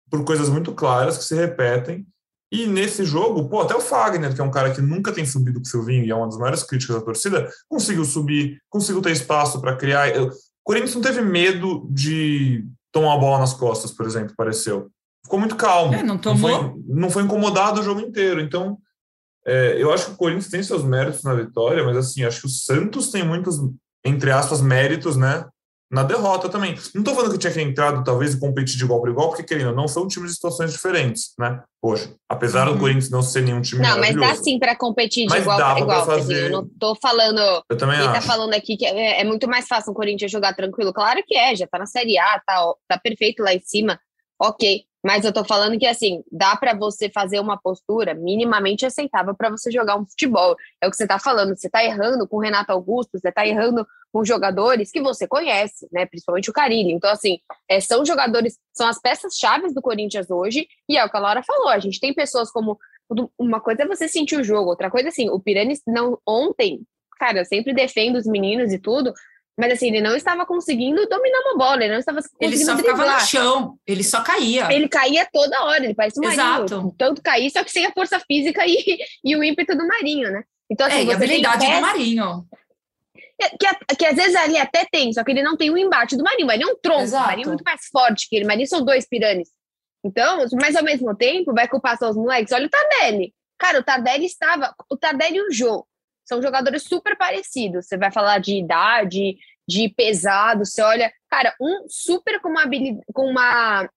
por 0.09 0.23
coisas 0.23 0.47
muito 0.47 0.73
claras 0.73 1.17
que 1.17 1.25
se 1.25 1.35
repetem. 1.35 2.07
E 2.49 2.65
nesse 2.65 3.03
jogo, 3.03 3.49
pô, 3.49 3.59
até 3.59 3.75
o 3.75 3.81
Fagner, 3.81 4.33
que 4.33 4.39
é 4.39 4.43
um 4.43 4.51
cara 4.51 4.71
que 4.71 4.79
nunca 4.79 5.11
tem 5.11 5.25
subido 5.25 5.59
com 5.59 5.65
o 5.65 5.69
Silvinho 5.69 6.05
e 6.05 6.09
é 6.09 6.15
uma 6.15 6.27
das 6.27 6.37
maiores 6.37 6.63
críticas 6.63 6.95
da 6.95 7.01
torcida, 7.01 7.49
conseguiu 7.67 8.05
subir, 8.05 8.61
conseguiu 8.69 9.01
ter 9.01 9.11
espaço 9.11 9.59
para 9.59 9.75
criar. 9.75 10.07
O 10.21 10.31
Corinthians 10.63 10.95
não 10.95 11.01
teve 11.01 11.21
medo 11.21 11.85
de 11.91 12.65
tomar 12.89 13.15
a 13.15 13.17
bola 13.17 13.39
nas 13.39 13.53
costas, 13.53 13.91
por 13.91 14.05
exemplo, 14.05 14.33
pareceu. 14.37 14.89
Ficou 15.21 15.37
muito 15.37 15.57
calmo. 15.57 15.95
É, 15.95 16.01
não, 16.01 16.17
tomou... 16.17 16.49
não, 16.49 16.59
foi, 16.59 16.83
não 16.87 17.09
foi 17.09 17.23
incomodado 17.23 17.81
o 17.81 17.83
jogo 17.83 17.99
inteiro. 17.99 18.39
Então, 18.39 18.77
é, 19.45 19.75
eu 19.77 19.91
acho 19.91 20.05
que 20.05 20.11
o 20.13 20.17
Corinthians 20.17 20.47
tem 20.47 20.63
seus 20.63 20.83
méritos 20.85 21.23
na 21.23 21.33
vitória, 21.33 21.83
mas 21.83 21.97
assim, 21.97 22.23
acho 22.23 22.39
que 22.39 22.47
o 22.47 22.49
Santos 22.49 23.09
tem 23.09 23.25
muitos 23.25 23.59
entre 24.07 24.31
aspas, 24.31 24.61
méritos, 24.61 25.15
né? 25.15 25.45
Na 25.89 26.03
derrota 26.03 26.49
também. 26.49 26.77
Não 26.93 27.01
estou 27.01 27.15
falando 27.15 27.31
que 27.31 27.37
tinha 27.37 27.53
que 27.53 27.61
entrado, 27.61 28.03
talvez, 28.03 28.33
e 28.33 28.39
competir 28.39 28.75
de 28.75 28.83
igual 28.83 29.01
para 29.01 29.09
igual, 29.09 29.29
porque, 29.29 29.43
querendo 29.43 29.73
não, 29.73 29.87
são 29.87 30.05
times 30.05 30.31
de 30.31 30.35
situações 30.35 30.73
diferentes, 30.73 31.33
né? 31.39 31.63
Hoje. 31.81 32.13
Apesar 32.27 32.67
uhum. 32.67 32.73
do 32.73 32.79
Corinthians 32.79 33.09
não 33.09 33.21
ser 33.21 33.41
nenhum 33.41 33.61
time 33.61 33.81
Não, 33.81 33.97
mas 33.97 34.13
dá 34.13 34.35
sim 34.35 34.59
para 34.59 34.75
competir 34.75 35.27
de 35.27 35.37
igual 35.37 35.57
para 35.57 35.79
igual. 35.79 36.05
Fazer... 36.05 36.47
Eu 36.47 36.49
não 36.49 36.63
estou 36.65 36.93
falando. 37.01 37.39
Eu 37.69 37.77
também 37.77 37.95
Quem 37.97 38.05
tá 38.05 38.11
acho. 38.11 38.27
tá 38.27 38.33
falando 38.33 38.53
aqui 38.53 38.75
que 38.75 38.85
é, 38.85 39.21
é, 39.21 39.23
muito 39.23 39.47
mais 39.47 39.65
fácil 39.65 39.93
o 39.93 39.95
Corinthians 39.95 40.29
jogar 40.29 40.53
tranquilo. 40.53 40.91
Claro 40.91 41.23
que 41.25 41.37
é, 41.37 41.55
já 41.55 41.65
tá 41.65 41.79
na 41.79 41.85
Série 41.85 42.17
A, 42.17 42.41
tá, 42.45 42.73
tá 42.85 42.99
perfeito 42.99 43.41
lá 43.41 43.53
em 43.53 43.61
cima. 43.61 43.97
Ok. 44.41 44.83
Mas 45.05 45.23
eu 45.23 45.31
tô 45.31 45.43
falando 45.43 45.77
que, 45.77 45.85
assim, 45.85 46.23
dá 46.31 46.55
para 46.55 46.73
você 46.73 47.09
fazer 47.09 47.39
uma 47.39 47.57
postura 47.57 48.13
minimamente 48.13 48.85
aceitável 48.85 49.35
para 49.35 49.49
você 49.49 49.71
jogar 49.71 49.95
um 49.95 50.05
futebol. 50.05 50.55
É 50.81 50.87
o 50.87 50.91
que 50.91 50.97
você 50.97 51.07
tá 51.07 51.19
falando. 51.19 51.55
Você 51.55 51.69
tá 51.69 51.83
errando 51.83 52.27
com 52.27 52.37
o 52.37 52.41
Renato 52.41 52.71
Augusto, 52.71 53.17
você 53.17 53.31
tá 53.31 53.45
errando 53.45 53.87
com 54.11 54.25
jogadores 54.25 54.91
que 54.91 55.01
você 55.01 55.27
conhece, 55.27 55.87
né? 55.91 56.05
Principalmente 56.05 56.49
o 56.49 56.53
Carilli. 56.53 56.91
Então, 56.91 57.09
assim, 57.09 57.39
é, 57.69 57.79
são 57.79 58.05
jogadores, 58.05 58.57
são 58.73 58.87
as 58.87 58.99
peças-chave 58.99 59.73
do 59.73 59.81
Corinthians 59.81 60.29
hoje, 60.29 60.67
e 60.89 60.97
é 60.97 61.05
o 61.05 61.09
que 61.09 61.17
a 61.17 61.19
Laura 61.19 61.43
falou. 61.43 61.69
A 61.69 61.79
gente 61.79 61.99
tem 61.99 62.13
pessoas 62.13 62.51
como. 62.51 62.77
Uma 63.39 63.61
coisa 63.61 63.83
é 63.83 63.87
você 63.87 64.05
sentir 64.09 64.37
o 64.37 64.43
jogo, 64.43 64.69
outra 64.69 64.91
coisa, 64.91 65.07
assim, 65.07 65.29
o 65.29 65.39
Pirani 65.39 65.75
não 65.87 66.19
ontem, 66.27 66.81
cara, 67.17 67.39
eu 67.39 67.45
sempre 67.45 67.73
defendo 67.73 68.17
os 68.17 68.25
meninos 68.25 68.73
e 68.73 68.79
tudo, 68.79 69.13
mas 69.57 69.73
assim, 69.73 69.87
ele 69.87 70.01
não 70.01 70.15
estava 70.15 70.45
conseguindo 70.45 71.07
dominar 71.07 71.39
uma 71.39 71.57
bola, 71.57 71.83
ele 71.83 71.93
não 71.93 71.99
estava 71.99 72.21
conseguindo 72.21 72.53
Ele 72.53 72.57
só 72.63 72.75
driblar. 72.75 72.95
ficava 72.95 73.13
no 73.13 73.27
chão, 73.27 73.79
ele 73.87 74.03
só 74.03 74.21
caía. 74.21 74.71
Ele 74.71 74.87
caía 74.87 75.27
toda 75.33 75.63
hora, 75.63 75.83
ele 75.83 75.95
parece 75.95 76.19
um 76.19 76.23
Exato. 76.23 76.75
marinho. 76.75 76.95
Tanto 76.95 77.23
cair, 77.23 77.49
só 77.49 77.63
que 77.63 77.71
sem 77.71 77.85
a 77.85 77.91
força 77.91 78.19
física 78.19 78.63
e, 78.67 78.99
e 79.25 79.35
o 79.35 79.43
ímpeto 79.43 79.75
do 79.75 79.87
marinho, 79.87 80.31
né? 80.31 80.43
Então, 80.69 80.85
assim, 80.85 80.97
é, 80.99 81.03
e 81.05 81.11
a 81.11 81.15
habilidade 81.15 81.65
do 81.65 81.81
marinho. 81.81 82.45
Que, 83.39 83.95
que, 83.95 84.05
às 84.05 84.15
vezes 84.15 84.35
ali 84.35 84.57
até 84.57 84.85
tem, 84.91 85.11
só 85.11 85.23
que 85.23 85.31
ele 85.31 85.41
não 85.41 85.57
tem 85.57 85.71
o 85.71 85.77
embate 85.77 86.15
do 86.15 86.23
marinho. 86.23 86.47
Marinho 86.47 86.69
é 86.69 86.73
um 86.73 86.77
tronco, 86.79 87.01
Exato. 87.01 87.23
o 87.23 87.27
marinho 87.27 87.45
é 87.45 87.49
muito 87.49 87.63
mais 87.63 87.81
forte 87.91 88.27
que 88.29 88.35
ele. 88.35 88.45
O 88.45 88.47
marinho 88.47 88.67
são 88.67 88.85
dois 88.85 89.07
piranes. 89.07 89.49
Então, 90.03 90.45
mas 90.61 90.75
ao 90.75 90.83
mesmo 90.83 91.15
tempo, 91.15 91.53
vai 91.53 91.67
culpar 91.67 91.97
só 91.97 92.09
os 92.09 92.15
moleques. 92.15 92.53
Olha 92.53 92.67
o 92.67 92.69
Tardelli. 92.69 93.33
Cara, 93.57 93.79
o 93.79 93.83
Tardelli 93.83 94.25
estava. 94.25 94.73
O 94.89 94.95
Tardelli 94.97 95.37
e 95.37 95.41
o 95.41 95.51
Jô 95.51 95.85
são 96.27 96.41
jogadores 96.41 96.83
super 96.83 97.17
parecidos. 97.17 97.87
Você 97.87 97.97
vai 97.97 98.11
falar 98.11 98.39
de 98.39 98.57
idade, 98.57 99.37
de 99.67 99.89
pesado, 99.89 100.65
você 100.65 100.81
olha, 100.81 101.11
cara, 101.29 101.55
um 101.59 101.85
super 101.89 102.39
com 102.41 102.49
uma 102.49 102.63
habilidade, 102.63 103.05
com 103.13 103.25
uma 103.25 103.89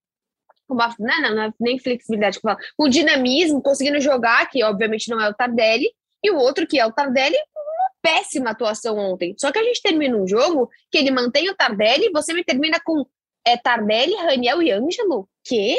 uma, 0.68 0.94
não, 0.98 1.20
não, 1.20 1.34
não 1.34 1.42
é 1.42 1.52
nem 1.58 1.78
flexibilidade 1.78 2.36
que 2.36 2.42
fala, 2.42 2.58
com 2.76 2.88
dinamismo, 2.88 3.60
conseguindo 3.60 4.00
jogar, 4.00 4.48
que 4.48 4.62
obviamente 4.62 5.08
não 5.08 5.20
é 5.20 5.28
o 5.28 5.34
Tardelli, 5.34 5.90
e 6.22 6.30
o 6.30 6.36
outro 6.36 6.66
que 6.66 6.78
é 6.78 6.86
o 6.86 6.92
Tardelli, 6.92 7.34
uma 7.34 7.90
péssima 8.00 8.50
atuação 8.50 8.96
ontem. 8.96 9.34
Só 9.38 9.50
que 9.50 9.58
a 9.58 9.64
gente 9.64 9.82
termina 9.82 10.16
um 10.16 10.28
jogo 10.28 10.70
que 10.90 10.98
ele 10.98 11.10
mantém 11.10 11.50
o 11.50 11.56
Tardelli, 11.56 12.10
você 12.12 12.32
me 12.32 12.44
termina 12.44 12.78
com 12.84 13.04
é, 13.44 13.56
Tardelli, 13.56 14.14
Raniel 14.14 14.62
e 14.62 14.70
Ângelo. 14.70 15.28
Que? 15.44 15.76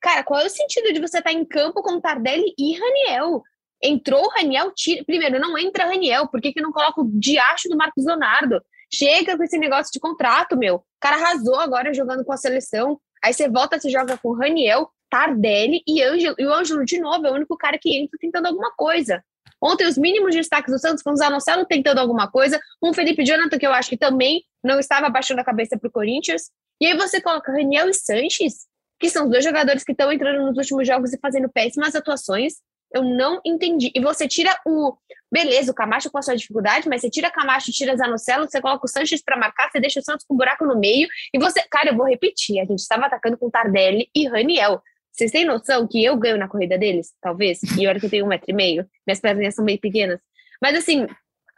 Cara, 0.00 0.22
qual 0.22 0.40
é 0.40 0.46
o 0.46 0.50
sentido 0.50 0.92
de 0.92 1.00
você 1.00 1.18
estar 1.18 1.30
tá 1.30 1.32
em 1.32 1.44
campo 1.44 1.82
com 1.82 2.00
Tardelli 2.00 2.52
e 2.58 2.78
Raniel? 2.78 3.42
Entrou 3.86 4.24
o 4.24 4.30
Raniel, 4.30 4.72
tira... 4.72 5.04
primeiro, 5.04 5.38
não 5.38 5.58
entra 5.58 5.84
Raniel, 5.84 6.26
por 6.28 6.40
que, 6.40 6.54
que 6.54 6.62
não 6.62 6.72
coloca 6.72 7.02
o 7.02 7.10
diacho 7.12 7.68
do 7.68 7.76
Marcos 7.76 8.06
Leonardo? 8.06 8.62
Chega 8.92 9.36
com 9.36 9.42
esse 9.42 9.58
negócio 9.58 9.92
de 9.92 10.00
contrato, 10.00 10.56
meu. 10.56 10.76
O 10.76 10.82
cara 11.00 11.16
arrasou 11.16 11.56
agora 11.56 11.92
jogando 11.92 12.24
com 12.24 12.32
a 12.32 12.36
seleção. 12.36 12.98
Aí 13.22 13.34
você 13.34 13.48
volta, 13.48 13.78
você 13.78 13.90
joga 13.90 14.16
com 14.16 14.32
Raniel, 14.32 14.90
Tardelli 15.10 15.82
e 15.86 16.02
Ângelo. 16.02 16.34
E 16.38 16.46
o 16.46 16.52
Ângelo, 16.52 16.84
de 16.84 16.98
novo, 16.98 17.26
é 17.26 17.30
o 17.30 17.34
único 17.34 17.56
cara 17.56 17.78
que 17.78 17.94
entra 17.94 18.16
tentando 18.18 18.46
alguma 18.46 18.72
coisa. 18.72 19.22
Ontem, 19.60 19.86
os 19.86 19.98
mínimos 19.98 20.34
destaques 20.34 20.72
do 20.72 20.78
Santos 20.78 21.02
foram 21.02 21.14
o 21.14 21.18
Zanocelo 21.18 21.64
tentando 21.64 21.98
alguma 21.98 22.30
coisa, 22.30 22.60
um 22.82 22.92
Felipe 22.92 23.24
Jonathan, 23.24 23.58
que 23.58 23.66
eu 23.66 23.72
acho 23.72 23.88
que 23.88 23.96
também 23.96 24.42
não 24.62 24.78
estava 24.78 25.06
abaixando 25.06 25.40
a 25.40 25.44
cabeça 25.44 25.78
para 25.78 25.88
o 25.88 25.92
Corinthians. 25.92 26.50
E 26.80 26.86
aí 26.86 26.96
você 26.96 27.20
coloca 27.20 27.52
Raniel 27.52 27.88
e 27.88 27.94
Sanches, 27.94 28.66
que 28.98 29.08
são 29.08 29.24
os 29.24 29.30
dois 29.30 29.44
jogadores 29.44 29.84
que 29.84 29.92
estão 29.92 30.12
entrando 30.12 30.46
nos 30.46 30.56
últimos 30.56 30.86
jogos 30.86 31.12
e 31.12 31.18
fazendo 31.18 31.48
péssimas 31.48 31.94
atuações. 31.94 32.54
Eu 32.94 33.02
não 33.02 33.40
entendi. 33.44 33.90
E 33.94 34.00
você 34.00 34.28
tira 34.28 34.56
o. 34.64 34.96
Beleza, 35.32 35.72
o 35.72 35.74
Camacho 35.74 36.12
com 36.12 36.18
a 36.18 36.22
sua 36.22 36.36
dificuldade, 36.36 36.88
mas 36.88 37.00
você 37.00 37.10
tira 37.10 37.28
Camacho, 37.28 37.72
tira 37.72 37.96
Zanocelo, 37.96 38.48
você 38.48 38.60
coloca 38.60 38.86
o 38.86 38.88
Sanches 38.88 39.20
para 39.20 39.36
marcar, 39.36 39.68
você 39.68 39.80
deixa 39.80 39.98
o 39.98 40.02
Santos 40.02 40.24
com 40.24 40.34
um 40.34 40.36
buraco 40.36 40.64
no 40.64 40.78
meio. 40.78 41.08
E 41.32 41.38
você. 41.40 41.60
Cara, 41.68 41.90
eu 41.90 41.96
vou 41.96 42.06
repetir. 42.06 42.60
A 42.60 42.64
gente 42.64 42.78
estava 42.78 43.06
atacando 43.06 43.36
com 43.36 43.50
Tardelli 43.50 44.08
e 44.14 44.28
Raniel. 44.28 44.80
Vocês 45.10 45.32
têm 45.32 45.44
noção 45.44 45.88
que 45.88 46.04
eu 46.04 46.16
ganho 46.16 46.36
na 46.36 46.48
corrida 46.48 46.78
deles? 46.78 47.12
Talvez. 47.20 47.60
E 47.78 47.86
olha 47.86 47.98
que 47.98 48.06
eu 48.06 48.10
tenho 48.10 48.24
um 48.24 48.28
metro 48.28 48.46
e 48.48 48.52
meio. 48.52 48.86
Minhas 49.06 49.20
pernas 49.20 49.54
são 49.54 49.64
meio 49.64 49.80
pequenas. 49.80 50.20
Mas 50.62 50.76
assim, 50.76 51.06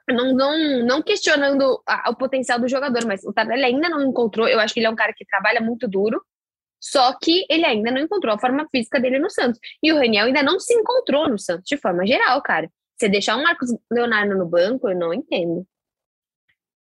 não, 0.08 0.34
não, 0.34 0.84
não 0.84 1.02
questionando 1.02 1.82
a, 1.86 2.10
o 2.10 2.16
potencial 2.16 2.58
do 2.58 2.68
jogador, 2.68 3.04
mas 3.06 3.24
o 3.24 3.32
Tardelli 3.32 3.64
ainda 3.64 3.88
não 3.88 4.02
encontrou. 4.02 4.48
Eu 4.48 4.60
acho 4.60 4.72
que 4.72 4.80
ele 4.80 4.86
é 4.86 4.90
um 4.90 4.96
cara 4.96 5.12
que 5.14 5.24
trabalha 5.26 5.60
muito 5.60 5.88
duro. 5.88 6.22
Só 6.88 7.12
que 7.20 7.44
ele 7.50 7.66
ainda 7.66 7.90
não 7.90 8.00
encontrou 8.00 8.32
a 8.32 8.38
forma 8.38 8.64
física 8.70 9.00
dele 9.00 9.18
no 9.18 9.28
Santos. 9.28 9.58
E 9.82 9.92
o 9.92 9.96
Raniel 9.96 10.26
ainda 10.26 10.42
não 10.42 10.60
se 10.60 10.72
encontrou 10.72 11.28
no 11.28 11.36
Santos, 11.36 11.64
de 11.66 11.76
forma 11.76 12.06
geral, 12.06 12.40
cara. 12.42 12.70
Você 12.96 13.08
deixar 13.08 13.36
o 13.36 13.42
Marcos 13.42 13.74
Leonardo 13.90 14.36
no 14.36 14.46
banco, 14.46 14.88
eu 14.88 14.96
não 14.96 15.12
entendo. 15.12 15.66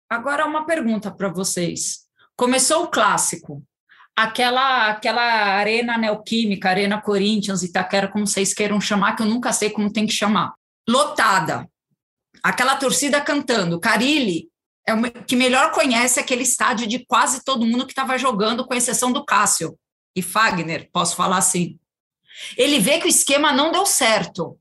Agora, 0.09 0.45
uma 0.45 0.65
pergunta 0.65 1.09
para 1.09 1.29
vocês. 1.29 2.01
Começou 2.35 2.83
o 2.83 2.87
clássico. 2.89 3.63
aquela 4.15 4.89
aquela 4.89 5.23
arena 5.23 5.97
neoquímica, 5.97 6.69
arena 6.69 7.01
Corinthians, 7.01 7.63
Itaquera, 7.63 8.09
como 8.09 8.27
vocês 8.27 8.53
queiram 8.53 8.81
chamar, 8.81 9.15
que 9.15 9.23
eu 9.23 9.27
nunca 9.27 9.53
sei 9.53 9.69
como 9.69 9.91
tem 9.91 10.05
que 10.05 10.13
chamar, 10.13 10.53
lotada, 10.87 11.67
aquela 12.43 12.75
torcida 12.75 13.21
cantando, 13.21 13.79
Carilli 13.79 14.49
é 14.85 14.93
o 14.93 15.01
que 15.25 15.35
melhor 15.35 15.71
conhece 15.71 16.19
aquele 16.19 16.43
estádio 16.43 16.85
de 16.85 17.05
quase 17.05 17.43
todo 17.43 17.65
mundo 17.65 17.85
que 17.85 17.93
estava 17.93 18.17
jogando, 18.17 18.67
com 18.67 18.73
exceção 18.73 19.11
do 19.11 19.25
Cássio 19.25 19.75
e 20.15 20.21
Fagner, 20.21 20.89
posso 20.91 21.15
falar 21.15 21.37
assim. 21.37 21.79
Ele 22.57 22.79
vê 22.79 22.99
que 22.99 23.05
o 23.05 23.09
esquema 23.09 23.51
não 23.51 23.71
deu 23.71 23.85
certo. 23.85 24.57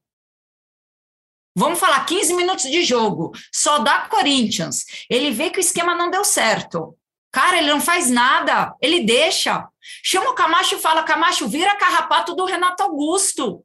Vamos 1.54 1.78
falar 1.78 2.04
15 2.06 2.34
minutos 2.34 2.64
de 2.64 2.82
jogo, 2.82 3.32
só 3.52 3.78
dá 3.78 4.08
Corinthians. 4.08 4.84
Ele 5.08 5.30
vê 5.30 5.50
que 5.50 5.58
o 5.58 5.60
esquema 5.60 5.94
não 5.94 6.10
deu 6.10 6.24
certo. 6.24 6.96
Cara, 7.30 7.58
ele 7.58 7.70
não 7.70 7.80
faz 7.80 8.10
nada, 8.10 8.74
ele 8.80 9.04
deixa. 9.04 9.66
Chama 10.02 10.30
o 10.30 10.34
Camacho 10.34 10.76
e 10.76 10.80
fala: 10.80 11.02
Camacho, 11.02 11.48
vira 11.48 11.76
carrapato 11.76 12.34
do 12.34 12.44
Renato 12.44 12.82
Augusto. 12.82 13.64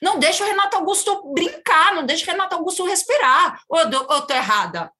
Não 0.00 0.18
deixa 0.18 0.44
o 0.44 0.46
Renato 0.46 0.76
Augusto 0.76 1.32
brincar, 1.32 1.94
não 1.94 2.06
deixa 2.06 2.24
o 2.24 2.30
Renato 2.30 2.54
Augusto 2.54 2.84
respirar. 2.84 3.60
Ou 3.68 3.78
eu, 3.78 3.88
ou 3.88 4.16
eu 4.16 4.22
tô 4.22 4.34
errada? 4.34 4.90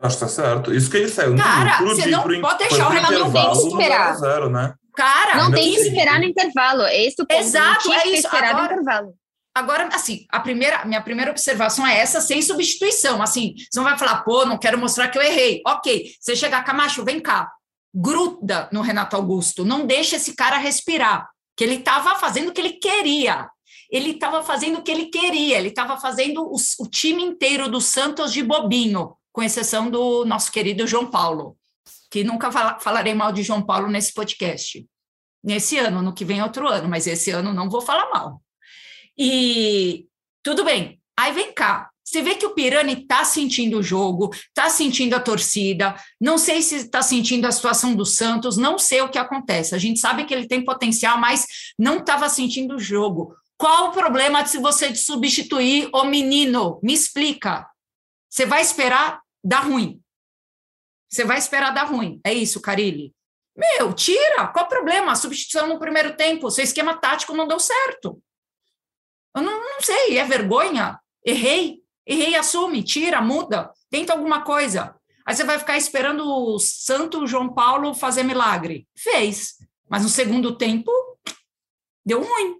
Acho 0.00 0.16
que 0.16 0.20
tá 0.20 0.28
certo. 0.28 0.72
Isso 0.72 0.90
que 0.90 0.96
ele 0.96 1.08
saiu. 1.08 1.36
Cara, 1.36 1.78
pro, 1.78 1.88
você 1.88 2.06
não 2.06 2.22
pode 2.40 2.58
deixar 2.58 2.86
o 2.86 2.90
Renato 2.90 3.30
que 3.60 3.66
esperar. 3.66 4.14
Zero, 4.16 4.48
né? 4.48 4.74
Cara, 4.94 5.36
não 5.36 5.50
tem 5.52 5.72
que 5.72 5.80
esperar 5.80 6.18
no 6.18 6.24
intervalo. 6.24 6.82
É 6.82 7.04
esse 7.04 7.20
o 7.22 7.26
ponto. 7.26 7.40
Exato, 7.40 7.92
é 7.92 8.08
isso. 8.08 8.26
Esperar 8.26 8.50
agora, 8.50 8.74
no 8.74 8.82
intervalo. 8.82 9.14
Agora, 9.54 9.88
assim, 9.92 10.26
a 10.30 10.40
primeira, 10.40 10.84
minha 10.84 11.02
primeira 11.02 11.30
observação 11.30 11.86
é 11.86 11.98
essa, 11.98 12.20
sem 12.20 12.40
substituição. 12.40 13.20
Assim, 13.22 13.54
você 13.56 13.78
não 13.78 13.84
vai 13.84 13.98
falar, 13.98 14.22
pô, 14.22 14.44
não 14.44 14.58
quero 14.58 14.78
mostrar 14.78 15.08
que 15.08 15.18
eu 15.18 15.22
errei. 15.22 15.60
Ok, 15.66 16.12
você 16.20 16.36
chegar, 16.36 16.64
Camacho, 16.64 17.04
vem 17.04 17.20
cá. 17.20 17.50
Gruda 17.92 18.68
no 18.72 18.80
Renato 18.80 19.16
Augusto, 19.16 19.64
não 19.64 19.84
deixa 19.84 20.16
esse 20.16 20.36
cara 20.36 20.56
respirar, 20.58 21.28
que 21.56 21.64
ele 21.64 21.76
estava 21.76 22.16
fazendo 22.16 22.50
o 22.50 22.52
que 22.52 22.60
ele 22.60 22.74
queria. 22.74 23.48
Ele 23.90 24.10
estava 24.10 24.42
fazendo 24.44 24.78
o 24.78 24.82
que 24.82 24.90
ele 24.90 25.06
queria, 25.06 25.58
ele 25.58 25.68
estava 25.68 25.98
fazendo 25.98 26.44
o, 26.44 26.54
o 26.54 26.88
time 26.88 27.24
inteiro 27.24 27.68
do 27.68 27.80
Santos 27.80 28.32
de 28.32 28.42
bobinho, 28.42 29.16
com 29.32 29.42
exceção 29.42 29.90
do 29.90 30.24
nosso 30.24 30.52
querido 30.52 30.86
João 30.86 31.10
Paulo, 31.10 31.56
que 32.10 32.24
nunca 32.24 32.50
fala, 32.50 32.78
falarei 32.80 33.14
mal 33.14 33.32
de 33.32 33.42
João 33.42 33.62
Paulo 33.62 33.88
nesse 33.88 34.12
podcast. 34.12 34.86
Nesse 35.42 35.78
ano, 35.78 36.02
no 36.02 36.12
que 36.12 36.24
vem 36.24 36.42
outro 36.42 36.68
ano, 36.68 36.88
mas 36.88 37.06
esse 37.06 37.30
ano 37.30 37.52
não 37.52 37.70
vou 37.70 37.80
falar 37.80 38.10
mal. 38.10 38.42
E 39.16 40.06
tudo 40.42 40.64
bem. 40.64 41.00
Aí 41.18 41.32
vem 41.32 41.52
cá. 41.52 41.90
Você 42.10 42.22
vê 42.22 42.34
que 42.34 42.44
o 42.44 42.54
Pirani 42.54 42.94
está 42.94 43.24
sentindo 43.24 43.78
o 43.78 43.82
jogo, 43.82 44.30
está 44.34 44.68
sentindo 44.68 45.14
a 45.14 45.20
torcida, 45.20 45.94
não 46.20 46.36
sei 46.36 46.60
se 46.60 46.76
está 46.76 47.02
sentindo 47.02 47.46
a 47.46 47.52
situação 47.52 47.94
do 47.94 48.04
Santos, 48.04 48.56
não 48.56 48.78
sei 48.80 49.00
o 49.00 49.08
que 49.08 49.18
acontece. 49.18 49.76
A 49.76 49.78
gente 49.78 50.00
sabe 50.00 50.24
que 50.24 50.34
ele 50.34 50.48
tem 50.48 50.64
potencial, 50.64 51.18
mas 51.18 51.46
não 51.78 51.98
estava 51.98 52.28
sentindo 52.28 52.74
o 52.74 52.80
jogo. 52.80 53.36
Qual 53.56 53.88
o 53.88 53.92
problema 53.92 54.42
de 54.42 54.50
se 54.50 54.58
você 54.58 54.92
substituir 54.94 55.88
o 55.94 56.02
menino? 56.04 56.80
Me 56.82 56.94
explica. 56.94 57.64
Você 58.28 58.44
vai 58.44 58.60
esperar 58.62 59.20
dar 59.44 59.60
ruim. 59.60 59.99
Você 61.10 61.24
vai 61.24 61.38
esperar 61.38 61.74
dar 61.74 61.84
ruim. 61.84 62.20
É 62.24 62.32
isso, 62.32 62.60
Carilli? 62.60 63.12
Meu, 63.56 63.92
tira. 63.92 64.46
Qual 64.48 64.64
o 64.64 64.68
problema? 64.68 65.12
A 65.12 65.16
substituição 65.16 65.66
no 65.66 65.78
primeiro 65.78 66.16
tempo. 66.16 66.50
Seu 66.50 66.62
esquema 66.62 66.96
tático 66.96 67.34
não 67.34 67.48
deu 67.48 67.58
certo. 67.58 68.22
Eu 69.34 69.42
não, 69.42 69.60
não 69.60 69.80
sei, 69.80 70.18
é 70.18 70.24
vergonha? 70.24 70.98
Errei, 71.24 71.82
errei, 72.06 72.34
assume, 72.34 72.82
tira, 72.82 73.20
muda, 73.20 73.70
tenta 73.90 74.12
alguma 74.12 74.42
coisa. 74.42 74.96
Aí 75.24 75.34
você 75.34 75.44
vai 75.44 75.58
ficar 75.58 75.76
esperando 75.76 76.24
o 76.26 76.58
santo 76.58 77.26
João 77.26 77.52
Paulo 77.52 77.94
fazer 77.94 78.22
milagre. 78.22 78.88
Fez, 78.96 79.56
mas 79.88 80.02
no 80.02 80.08
segundo 80.08 80.56
tempo 80.56 80.90
deu 82.04 82.22
ruim. 82.22 82.56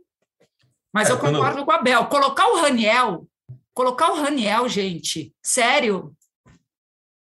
Mas 0.93 1.09
é, 1.09 1.13
eu 1.13 1.19
concordo 1.19 1.57
quando... 1.57 1.65
com 1.65 1.73
o 1.73 1.75
Abel. 1.75 2.07
Colocar 2.07 2.47
o 2.49 2.61
Raniel, 2.61 3.27
colocar 3.75 4.13
o 4.13 4.21
Raniel, 4.21 4.69
gente, 4.69 5.35
sério, 5.43 6.15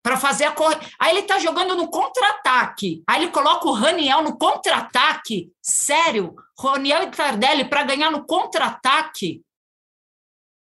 para 0.08 0.16
fazer 0.16 0.46
a 0.46 0.54
corrida. 0.54 0.80
Aí 0.98 1.18
ele 1.18 1.24
tá 1.24 1.38
jogando 1.38 1.76
no 1.76 1.90
contra-ataque. 1.90 3.04
Aí 3.06 3.24
ele 3.24 3.32
coloca 3.32 3.68
o 3.68 3.74
Raniel 3.74 4.22
no 4.22 4.38
contra-ataque. 4.38 5.52
Sério, 5.62 6.34
Raniel 6.58 7.04
e 7.04 7.12
Tardelli 7.12 7.66
para 7.66 7.84
ganhar 7.84 8.10
no 8.10 8.26
contra-ataque. 8.26 9.44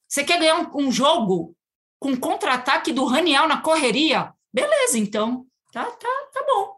Você 0.07 0.23
quer 0.23 0.39
ganhar 0.39 0.55
um, 0.55 0.85
um 0.85 0.89
jogo 0.89 1.53
com 1.99 2.15
contra-ataque 2.15 2.93
do 2.93 3.03
Raniel 3.03 3.45
na 3.45 3.61
correria? 3.61 4.33
Beleza, 4.53 4.97
então. 4.97 5.45
Tá, 5.73 5.83
tá, 5.83 6.29
tá 6.33 6.45
bom. 6.47 6.77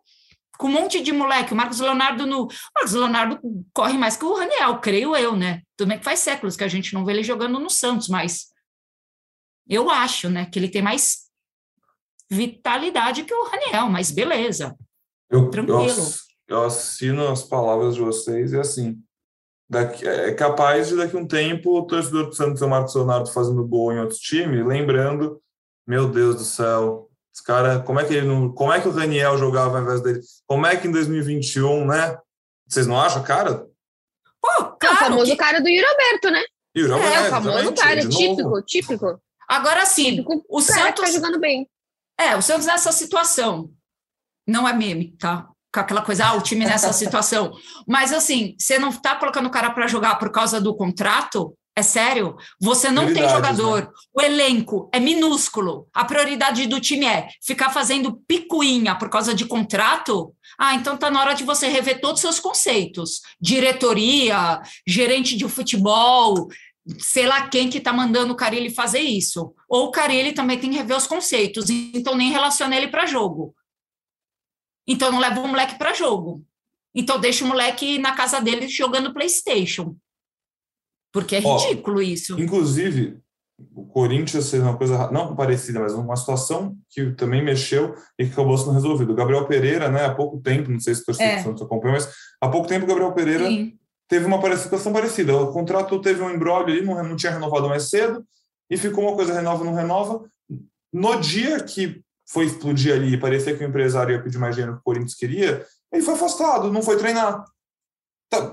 Com 0.58 0.66
um 0.70 0.72
monte 0.72 1.00
de 1.00 1.12
moleque, 1.12 1.54
o 1.54 1.56
Marcos 1.56 1.80
Leonardo 1.80 2.26
no. 2.26 2.46
O 2.46 2.50
Marcos 2.74 2.94
Leonardo 2.94 3.40
corre 3.72 4.00
mais 4.00 4.18
que 4.18 4.26
o 4.26 4.34
Raniel, 4.34 4.80
creio 4.80 5.16
eu, 5.16 5.36
né? 5.36 5.62
Bem 5.80 6.00
que 6.00 6.04
faz 6.04 6.22
séculos 6.22 6.58
que 6.58 6.64
a 6.64 6.68
gente 6.68 6.96
não 6.96 7.06
vê 7.06 7.14
ele 7.14 7.22
jogando 7.22 7.60
no 7.60 7.70
Santos, 7.70 8.10
mas 8.10 8.48
eu 9.70 9.92
acho, 9.92 10.28
né, 10.28 10.48
que 10.48 10.58
ele 10.58 10.70
tem 10.70 10.82
mais 10.82 11.27
vitalidade 12.30 13.24
que 13.24 13.34
o 13.34 13.46
Raniel, 13.46 13.90
mas 13.90 14.12
beleza. 14.12 14.76
Eu, 15.30 15.50
tranquilo. 15.50 15.90
Eu, 16.48 16.58
eu 16.58 16.64
assino 16.66 17.28
as 17.28 17.44
palavras 17.44 17.96
de 17.96 18.02
vocês 18.02 18.54
e 18.54 18.60
assim, 18.60 18.98
daqui, 19.70 20.08
é 20.08 20.34
capaz 20.34 20.88
de 20.88 20.96
daqui 20.96 21.16
a 21.16 21.20
um 21.20 21.28
tempo 21.28 21.78
o 21.78 21.86
torcedor 21.86 22.28
do 22.28 22.36
Santos 22.36 22.62
e 22.62 22.66
o 22.66 22.70
Marcos 22.70 22.96
Leonardo 22.96 23.32
fazendo 23.32 23.66
gol 23.66 23.92
em 23.92 24.00
outro 24.00 24.18
time, 24.18 24.64
lembrando, 24.64 25.42
meu 25.86 26.10
Deus 26.10 26.36
do 26.36 26.44
céu, 26.44 27.10
esse 27.34 27.44
cara, 27.44 27.80
como 27.80 28.00
é 28.00 28.06
que 28.06 28.14
ele 28.14 28.28
não, 28.28 28.52
como 28.52 28.74
é 28.74 28.82
que 28.82 28.88
o 28.88 28.92
Raniel 28.92 29.38
jogava 29.38 29.78
ao 29.78 29.84
invés 29.84 30.02
dele? 30.02 30.22
Como 30.48 30.66
é 30.66 30.76
que 30.76 30.88
em 30.88 30.92
2021, 30.92 31.86
né? 31.86 32.18
Vocês 32.68 32.88
não 32.88 33.00
acham, 33.00 33.24
cara? 33.24 33.66
Pô, 34.42 34.76
claro, 34.80 34.86
é 34.86 34.92
o 34.92 34.98
famoso 34.98 35.32
que... 35.32 35.38
cara 35.38 35.62
do 35.62 35.70
Yuri 35.70 35.86
Alberto, 35.86 36.32
né? 36.32 36.44
Yuri 36.76 36.94
Alberto, 36.94 37.16
é, 37.16 37.28
o 37.28 37.30
famoso 37.30 37.74
cara, 37.74 38.08
típico, 38.08 38.62
típico. 38.64 39.22
Agora 39.48 39.86
sim, 39.86 40.16
típico, 40.16 40.44
o 40.50 40.62
Santos 40.62 41.06
tá 41.06 41.12
jogando 41.12 41.40
bem. 41.40 41.70
É, 42.20 42.36
o 42.36 42.42
Santos 42.42 42.66
nessa 42.66 42.92
situação. 42.92 43.70
Não 44.48 44.68
é 44.68 44.74
meme, 44.74 45.16
tá? 45.18 45.48
Com 45.74 45.80
aquela 45.80 46.02
coisa, 46.02 46.26
ah, 46.26 46.34
o 46.34 46.42
time 46.42 46.66
nessa 46.66 46.92
situação. 46.94 47.54
Mas 47.88 48.14
assim, 48.14 48.56
você 48.58 48.80
não 48.80 48.92
tá 48.92 49.16
colocando 49.16 49.48
o 49.48 49.52
cara 49.52 49.72
para 49.72 49.88
jogar 49.88 50.16
por 50.16 50.32
causa 50.32 50.60
do 50.60 50.76
contrato? 50.76 51.54
É 51.78 51.84
sério? 51.84 52.36
Você 52.60 52.90
não 52.90 53.14
tem 53.14 53.30
jogador. 53.30 53.84
Né? 53.84 53.88
O 54.12 54.20
elenco 54.20 54.90
é 54.92 55.00
minúsculo. 55.00 55.88
A 55.94 56.04
prioridade 56.04 56.66
do 56.66 56.80
time 56.80 57.06
é 57.06 57.28
ficar 57.40 57.70
fazendo 57.70 58.20
picuinha 58.28 58.96
por 58.96 59.12
causa 59.12 59.32
de 59.32 59.46
contrato? 59.46 60.34
Ah, 60.58 60.74
então 60.74 60.98
tá 60.98 61.12
na 61.12 61.22
hora 61.22 61.36
de 61.36 61.44
você 61.44 61.68
rever 61.68 62.02
todos 62.02 62.16
os 62.16 62.22
seus 62.22 62.40
conceitos. 62.40 63.22
Diretoria, 63.40 64.60
gerente 64.88 65.38
de 65.38 65.48
futebol, 65.48 66.48
sei 67.00 67.28
lá 67.28 67.50
quem 67.50 67.70
que 67.70 67.80
está 67.80 67.92
mandando 67.92 68.34
o 68.34 68.36
Carilli 68.36 68.70
fazer 68.70 69.00
isso. 69.00 69.54
Ou 69.68 69.88
o 69.88 69.92
Carilli 69.92 70.34
também 70.34 70.60
tem 70.60 70.70
que 70.70 70.78
rever 70.78 70.96
os 70.96 71.08
conceitos, 71.08 71.70
então 71.70 72.16
nem 72.16 72.32
relaciona 72.32 72.76
ele 72.76 72.88
para 72.88 73.06
jogo. 73.06 73.54
Então 74.88 75.12
não 75.12 75.20
leva 75.20 75.40
o 75.40 75.48
moleque 75.48 75.78
para 75.78 75.94
jogo. 75.94 76.46
Então 76.96 77.20
deixa 77.20 77.44
o 77.44 77.48
moleque 77.48 77.98
na 78.00 78.16
casa 78.16 78.40
dele 78.40 78.68
jogando 78.68 79.14
PlayStation. 79.14 79.96
Porque 81.12 81.36
é 81.36 81.40
ridículo 81.40 82.02
isso. 82.02 82.40
Inclusive, 82.40 83.20
o 83.74 83.86
Corinthians 83.88 84.50
fez 84.50 84.64
uma 84.64 84.78
coisa 84.78 85.12
não 85.12 85.36
parecida, 85.36 85.80
mas 85.80 85.94
uma 85.94 86.16
situação 86.16 86.78
que 86.90 87.12
também 87.12 87.44
mexeu 87.44 87.96
e 88.18 88.26
que 88.26 88.32
acabou 88.32 88.58
sendo 88.58 88.74
resolvido. 88.74 89.12
O 89.12 89.16
Gabriel 89.16 89.46
Pereira, 89.46 89.90
né, 89.90 90.06
há 90.06 90.14
pouco 90.14 90.40
tempo, 90.40 90.72
não 90.72 90.80
sei 90.80 90.96
se 90.96 91.02
o 91.02 91.06
torcedor 91.06 91.56
é. 91.60 91.64
acompanha, 91.64 91.94
mas 91.96 92.14
há 92.42 92.48
pouco 92.48 92.68
tempo 92.68 92.86
o 92.86 92.88
Gabriel 92.88 93.14
Pereira 93.14 93.48
Sim 93.48 93.78
teve 94.08 94.26
uma 94.26 94.58
situação 94.58 94.94
parecida. 94.94 95.36
O 95.36 95.52
contrato 95.52 96.00
teve 96.02 96.22
um 96.22 96.30
embrólio 96.30 96.74
ali, 96.74 96.86
não, 96.86 97.04
não 97.04 97.16
tinha 97.16 97.32
renovado 97.32 97.68
mais 97.68 97.90
cedo, 97.90 98.26
e 98.70 98.78
ficou 98.78 99.04
uma 99.06 99.16
coisa 99.16 99.34
renova, 99.34 99.64
não 99.64 99.74
renova. 99.74 100.24
No 100.92 101.20
dia 101.20 101.64
que 101.64 102.02
foi 102.28 102.46
explodir 102.46 102.94
ali 102.94 103.14
e 103.14 103.20
parecia 103.20 103.56
que 103.56 103.64
o 103.64 103.68
empresário 103.68 104.14
ia 104.14 104.22
pedir 104.22 104.38
mais 104.38 104.56
dinheiro 104.56 104.76
que 104.76 104.82
o 104.82 104.84
Corinthians 104.84 105.16
queria, 105.16 105.66
ele 105.92 106.04
foi 106.04 106.14
afastado, 106.14 106.72
não 106.72 106.82
foi 106.82 106.98
treinar. 106.98 107.46
Tá, 108.30 108.52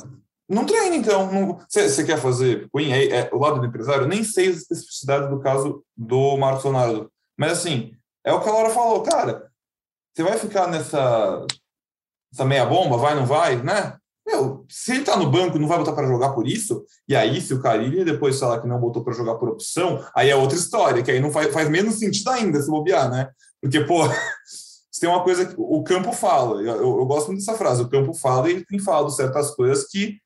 não 0.49 0.66
treina, 0.66 0.94
então. 0.94 1.58
Você 1.68 2.04
quer 2.04 2.18
fazer 2.18 2.68
Queen? 2.70 2.92
É, 2.92 3.20
é, 3.20 3.30
o 3.32 3.38
lado 3.38 3.61
do 3.61 3.66
empresário? 3.66 4.06
Nem 4.06 4.23
sei 4.23 4.49
as 4.49 4.58
especificidades 4.58 5.30
do 5.30 5.40
caso 5.40 5.84
do 5.96 6.37
Marcos 6.37 6.64
Leonardo. 6.64 7.11
Mas, 7.37 7.52
assim, 7.52 7.92
é 8.25 8.32
o 8.32 8.40
que 8.40 8.49
a 8.49 8.52
Laura 8.52 8.70
falou. 8.70 9.02
Cara, 9.02 9.50
você 10.14 10.23
vai 10.23 10.38
ficar 10.38 10.68
nessa, 10.68 11.46
nessa 12.30 12.44
meia 12.44 12.66
bomba, 12.66 12.96
vai, 12.96 13.14
não 13.14 13.26
vai, 13.26 13.56
né? 13.56 13.96
Meu, 14.26 14.64
se 14.71 14.93
ele 14.93 15.04
tá 15.04 15.16
no 15.16 15.31
banco 15.31 15.59
não 15.59 15.69
vai 15.69 15.78
botar 15.78 15.93
para 15.93 16.07
jogar 16.07 16.31
por 16.31 16.49
isso, 16.49 16.85
e 17.07 17.14
aí 17.14 17.40
se 17.40 17.52
o 17.52 17.61
Carilli 17.61 18.04
depois 18.04 18.38
falar 18.38 18.61
que 18.61 18.66
não 18.66 18.81
botou 18.81 19.04
para 19.04 19.12
jogar 19.12 19.35
por 19.35 19.50
opção, 19.50 20.02
aí 20.16 20.31
é 20.31 20.37
outra 20.37 20.57
história, 20.57 21.02
que 21.02 21.11
aí 21.11 21.21
não 21.21 21.31
faz, 21.31 21.52
faz 21.52 21.69
menos 21.69 21.99
sentido 21.99 22.31
ainda 22.31 22.61
se 22.61 22.71
bobear, 22.71 23.11
né? 23.11 23.31
Porque, 23.61 23.81
pô, 23.81 24.02
se 24.90 25.00
tem 25.00 25.09
uma 25.09 25.23
coisa 25.23 25.45
que 25.45 25.54
o 25.59 25.83
campo 25.83 26.11
fala, 26.12 26.62
eu, 26.62 26.81
eu, 26.81 27.07
gosto 27.07 27.26
muito 27.26 27.40
dessa 27.40 27.59
frase, 27.59 27.83
o 27.83 27.88
campo 27.88 28.14
fala 28.14 28.49
e 28.49 28.54
ele 28.54 28.64
tem 28.64 28.78
falado 28.78 29.11
certas 29.11 29.54
coisas 29.54 29.87
que 29.88 30.19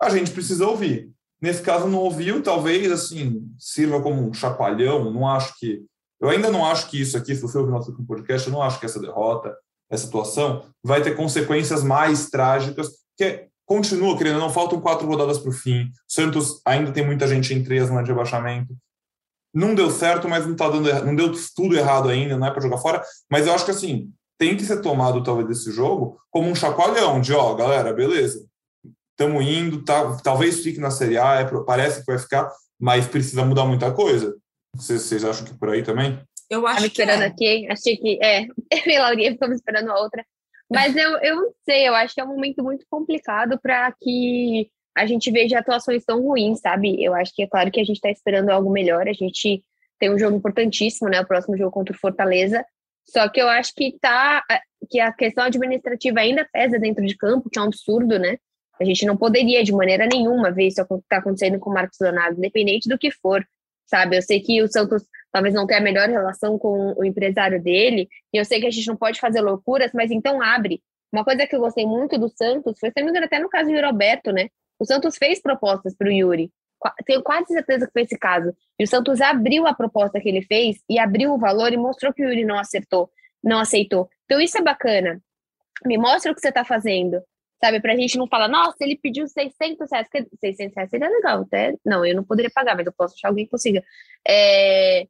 a 0.00 0.08
gente 0.08 0.30
precisa 0.30 0.66
ouvir. 0.66 1.10
Nesse 1.40 1.62
caso 1.62 1.88
não 1.88 1.98
ouviu, 1.98 2.40
talvez 2.42 2.92
assim, 2.92 3.42
sirva 3.58 4.00
como 4.00 4.22
um 4.22 4.32
chapalhão, 4.32 5.12
não 5.12 5.26
acho 5.28 5.58
que 5.58 5.84
eu 6.20 6.28
ainda 6.28 6.48
não 6.52 6.64
acho 6.64 6.88
que 6.88 7.00
isso 7.00 7.16
aqui, 7.16 7.34
se 7.34 7.42
você 7.42 7.58
ouvir 7.58 7.72
nosso 7.72 7.92
podcast, 8.06 8.46
eu 8.46 8.52
não 8.52 8.62
acho 8.62 8.78
que 8.78 8.86
essa 8.86 9.00
derrota 9.00 9.52
essa 9.92 10.08
atuação, 10.08 10.64
vai 10.82 11.02
ter 11.02 11.14
consequências 11.14 11.84
mais 11.84 12.30
trágicas, 12.30 12.88
que 13.16 13.48
continua, 13.66 14.16
querendo, 14.16 14.38
não 14.38 14.50
faltam 14.50 14.80
quatro 14.80 15.06
rodadas 15.06 15.38
para 15.38 15.50
o 15.50 15.54
fim. 15.54 15.90
Santos 16.08 16.60
ainda 16.64 16.92
tem 16.92 17.04
muita 17.04 17.26
gente 17.26 17.52
entre 17.54 17.78
as 17.78 17.88
de 17.88 18.08
rebaixamento. 18.08 18.74
Não 19.54 19.74
deu 19.74 19.90
certo, 19.90 20.28
mas 20.28 20.46
não 20.46 20.56
tá 20.56 20.68
dando 20.68 21.04
não 21.04 21.14
deu 21.14 21.32
tudo 21.54 21.76
errado 21.76 22.08
ainda, 22.08 22.36
não 22.36 22.46
é 22.46 22.50
para 22.50 22.62
jogar 22.62 22.78
fora. 22.78 23.02
Mas 23.30 23.46
eu 23.46 23.54
acho 23.54 23.64
que 23.64 23.70
assim 23.70 24.10
tem 24.38 24.56
que 24.56 24.64
ser 24.64 24.80
tomado 24.80 25.22
talvez 25.22 25.46
desse 25.46 25.70
jogo 25.70 26.18
como 26.28 26.48
um 26.48 26.54
chacoalhão 26.54 27.20
de 27.20 27.32
ó, 27.32 27.54
galera, 27.54 27.92
beleza, 27.92 28.44
estamos 29.10 29.44
indo, 29.46 29.84
tá, 29.84 30.16
talvez 30.16 30.64
fique 30.64 30.80
na 30.80 30.90
Série 30.90 31.16
A, 31.16 31.40
é, 31.40 31.44
parece 31.64 32.00
que 32.00 32.06
vai 32.10 32.18
ficar, 32.18 32.50
mas 32.80 33.06
precisa 33.06 33.44
mudar 33.44 33.64
muita 33.64 33.92
coisa. 33.92 34.34
Vocês, 34.74 35.02
vocês 35.02 35.24
acham 35.24 35.44
que 35.44 35.54
por 35.54 35.68
aí 35.68 35.84
também? 35.84 36.20
Eu 36.50 36.66
acho 36.66 36.76
Tava 36.76 36.86
esperando 36.86 37.22
é. 37.22 37.26
aqui, 37.26 37.68
achei 37.70 37.96
que 37.96 38.18
é, 38.20 38.42
eu 38.72 38.86
e 38.86 38.96
a 38.96 39.02
Laurinha 39.02 39.32
ficamos 39.32 39.56
esperando 39.56 39.90
a 39.90 40.00
outra. 40.00 40.24
Mas 40.72 40.96
eu, 40.96 41.18
eu 41.18 41.36
não 41.36 41.52
sei, 41.64 41.88
eu 41.88 41.94
acho 41.94 42.14
que 42.14 42.20
é 42.20 42.24
um 42.24 42.28
momento 42.28 42.62
muito 42.62 42.84
complicado 42.88 43.58
para 43.60 43.92
que 43.92 44.70
a 44.96 45.06
gente 45.06 45.30
veja 45.30 45.58
atuações 45.58 46.04
tão 46.04 46.22
ruins, 46.22 46.60
sabe? 46.60 47.02
Eu 47.02 47.14
acho 47.14 47.34
que 47.34 47.42
é 47.42 47.46
claro 47.46 47.70
que 47.70 47.80
a 47.80 47.84
gente 47.84 47.96
está 47.96 48.10
esperando 48.10 48.50
algo 48.50 48.70
melhor, 48.70 49.08
a 49.08 49.12
gente 49.12 49.62
tem 49.98 50.10
um 50.12 50.18
jogo 50.18 50.36
importantíssimo, 50.36 51.08
né? 51.08 51.20
O 51.20 51.26
próximo 51.26 51.56
jogo 51.56 51.70
contra 51.70 51.94
o 51.94 51.98
Fortaleza. 51.98 52.64
Só 53.04 53.28
que 53.28 53.40
eu 53.40 53.48
acho 53.48 53.72
que 53.74 53.96
tá 54.00 54.42
que 54.90 55.00
a 55.00 55.12
questão 55.12 55.44
administrativa 55.44 56.20
ainda 56.20 56.46
pesa 56.52 56.78
dentro 56.78 57.04
de 57.04 57.16
campo, 57.16 57.48
que 57.50 57.58
é 57.58 57.62
um 57.62 57.66
absurdo, 57.66 58.18
né? 58.18 58.36
A 58.80 58.84
gente 58.84 59.06
não 59.06 59.16
poderia 59.16 59.62
de 59.62 59.72
maneira 59.72 60.06
nenhuma 60.06 60.50
ver 60.50 60.66
isso 60.66 60.84
que 60.84 60.94
está 60.94 61.18
acontecendo 61.18 61.58
com 61.58 61.70
o 61.70 61.74
Marcos 61.74 61.98
Leonardo, 62.00 62.38
independente 62.38 62.88
do 62.88 62.98
que 62.98 63.10
for, 63.10 63.46
sabe? 63.86 64.16
Eu 64.16 64.22
sei 64.22 64.40
que 64.40 64.62
o 64.62 64.68
Santos 64.68 65.02
talvez 65.32 65.54
não 65.54 65.66
tenha 65.66 65.80
a 65.80 65.82
melhor 65.82 66.08
relação 66.08 66.58
com 66.58 66.94
o 66.96 67.04
empresário 67.04 67.62
dele, 67.62 68.08
e 68.32 68.36
eu 68.36 68.44
sei 68.44 68.60
que 68.60 68.66
a 68.66 68.70
gente 68.70 68.86
não 68.86 68.96
pode 68.96 69.18
fazer 69.18 69.40
loucuras, 69.40 69.90
mas 69.94 70.10
então 70.10 70.42
abre. 70.42 70.82
Uma 71.12 71.24
coisa 71.24 71.46
que 71.46 71.56
eu 71.56 71.60
gostei 71.60 71.86
muito 71.86 72.18
do 72.18 72.28
Santos 72.28 72.78
foi, 72.78 72.90
se 72.90 72.94
não 72.98 73.06
me 73.06 73.10
engano, 73.10 73.26
até 73.26 73.38
no 73.38 73.48
caso 73.48 73.70
do 73.70 73.80
Roberto, 73.80 74.32
né? 74.32 74.48
O 74.78 74.84
Santos 74.84 75.16
fez 75.16 75.40
propostas 75.40 75.94
para 75.94 76.08
o 76.08 76.12
Yuri. 76.12 76.50
Tenho 77.06 77.22
quase 77.22 77.46
certeza 77.46 77.86
que 77.86 77.92
foi 77.92 78.02
esse 78.02 78.18
caso. 78.18 78.52
E 78.78 78.84
o 78.84 78.86
Santos 78.86 79.20
abriu 79.20 79.66
a 79.66 79.74
proposta 79.74 80.20
que 80.20 80.28
ele 80.28 80.42
fez 80.42 80.78
e 80.88 80.98
abriu 80.98 81.32
o 81.32 81.38
valor 81.38 81.72
e 81.72 81.76
mostrou 81.76 82.12
que 82.12 82.22
o 82.22 82.28
Yuri 82.28 82.44
não 82.44 82.58
acertou, 82.58 83.10
não 83.42 83.60
aceitou. 83.60 84.08
Então 84.24 84.40
isso 84.40 84.58
é 84.58 84.62
bacana. 84.62 85.20
Me 85.84 85.96
mostra 85.96 86.32
o 86.32 86.34
que 86.34 86.40
você 86.40 86.48
está 86.48 86.64
fazendo 86.64 87.22
sabe? 87.62 87.80
Pra 87.80 87.96
gente 87.96 88.18
não 88.18 88.26
falar, 88.26 88.48
nossa, 88.48 88.76
ele 88.80 88.96
pediu 88.96 89.26
600 89.28 89.88
reais. 89.90 90.08
600 90.40 90.74
reais 90.74 90.90
seria 90.90 91.08
legal, 91.08 91.42
até. 91.42 91.74
Não, 91.84 92.04
eu 92.04 92.16
não 92.16 92.24
poderia 92.24 92.50
pagar, 92.52 92.74
mas 92.74 92.86
eu 92.86 92.92
posso 92.92 93.14
achar 93.14 93.28
alguém 93.28 93.44
que 93.44 93.50
consiga. 93.50 93.84
É... 94.26 95.06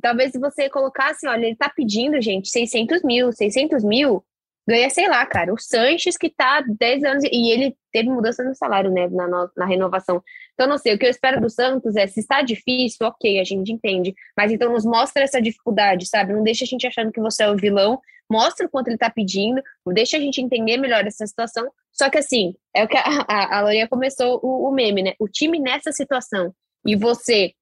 Talvez 0.00 0.32
se 0.32 0.38
você 0.38 0.70
colocasse, 0.70 1.28
olha, 1.28 1.46
ele 1.46 1.56
tá 1.56 1.68
pedindo, 1.68 2.20
gente, 2.20 2.48
600 2.48 3.02
mil, 3.02 3.30
600 3.30 3.84
mil, 3.84 4.24
ganha, 4.66 4.90
sei 4.90 5.06
lá, 5.08 5.24
cara, 5.26 5.52
o 5.52 5.58
Sanches 5.58 6.16
que 6.16 6.28
tá 6.28 6.64
10 6.66 7.04
anos, 7.04 7.24
e 7.24 7.52
ele 7.52 7.76
teve 7.92 8.08
mudança 8.08 8.42
no 8.42 8.54
salário, 8.54 8.90
né, 8.90 9.06
na, 9.08 9.48
na 9.56 9.66
renovação. 9.66 10.20
Então, 10.54 10.66
não 10.66 10.78
sei, 10.78 10.94
o 10.94 10.98
que 10.98 11.06
eu 11.06 11.10
espero 11.10 11.40
do 11.40 11.48
Santos 11.48 11.94
é, 11.94 12.06
se 12.08 12.18
está 12.18 12.42
difícil, 12.42 13.06
ok, 13.06 13.38
a 13.38 13.44
gente 13.44 13.70
entende, 13.70 14.12
mas 14.36 14.50
então 14.50 14.72
nos 14.72 14.84
mostra 14.84 15.22
essa 15.22 15.40
dificuldade, 15.40 16.08
sabe? 16.08 16.32
Não 16.32 16.42
deixa 16.42 16.64
a 16.64 16.66
gente 16.66 16.86
achando 16.86 17.12
que 17.12 17.20
você 17.20 17.44
é 17.44 17.50
o 17.50 17.56
vilão, 17.56 18.00
mostra 18.28 18.66
o 18.66 18.68
quanto 18.68 18.88
ele 18.88 18.98
tá 18.98 19.10
pedindo, 19.10 19.62
deixa 19.88 20.16
a 20.16 20.20
gente 20.20 20.40
entender 20.40 20.78
melhor 20.78 21.06
essa 21.06 21.26
situação, 21.26 21.70
só 22.02 22.10
que 22.10 22.18
assim, 22.18 22.56
é 22.74 22.82
o 22.82 22.88
que 22.88 22.96
a, 22.96 23.04
a, 23.28 23.60
a 23.60 23.88
começou 23.88 24.40
o, 24.42 24.68
o 24.68 24.72
meme, 24.72 25.04
né? 25.04 25.12
O 25.20 25.28
time 25.28 25.60
nessa 25.60 25.92
situação 25.92 26.52
e 26.84 26.96
você 26.96 27.52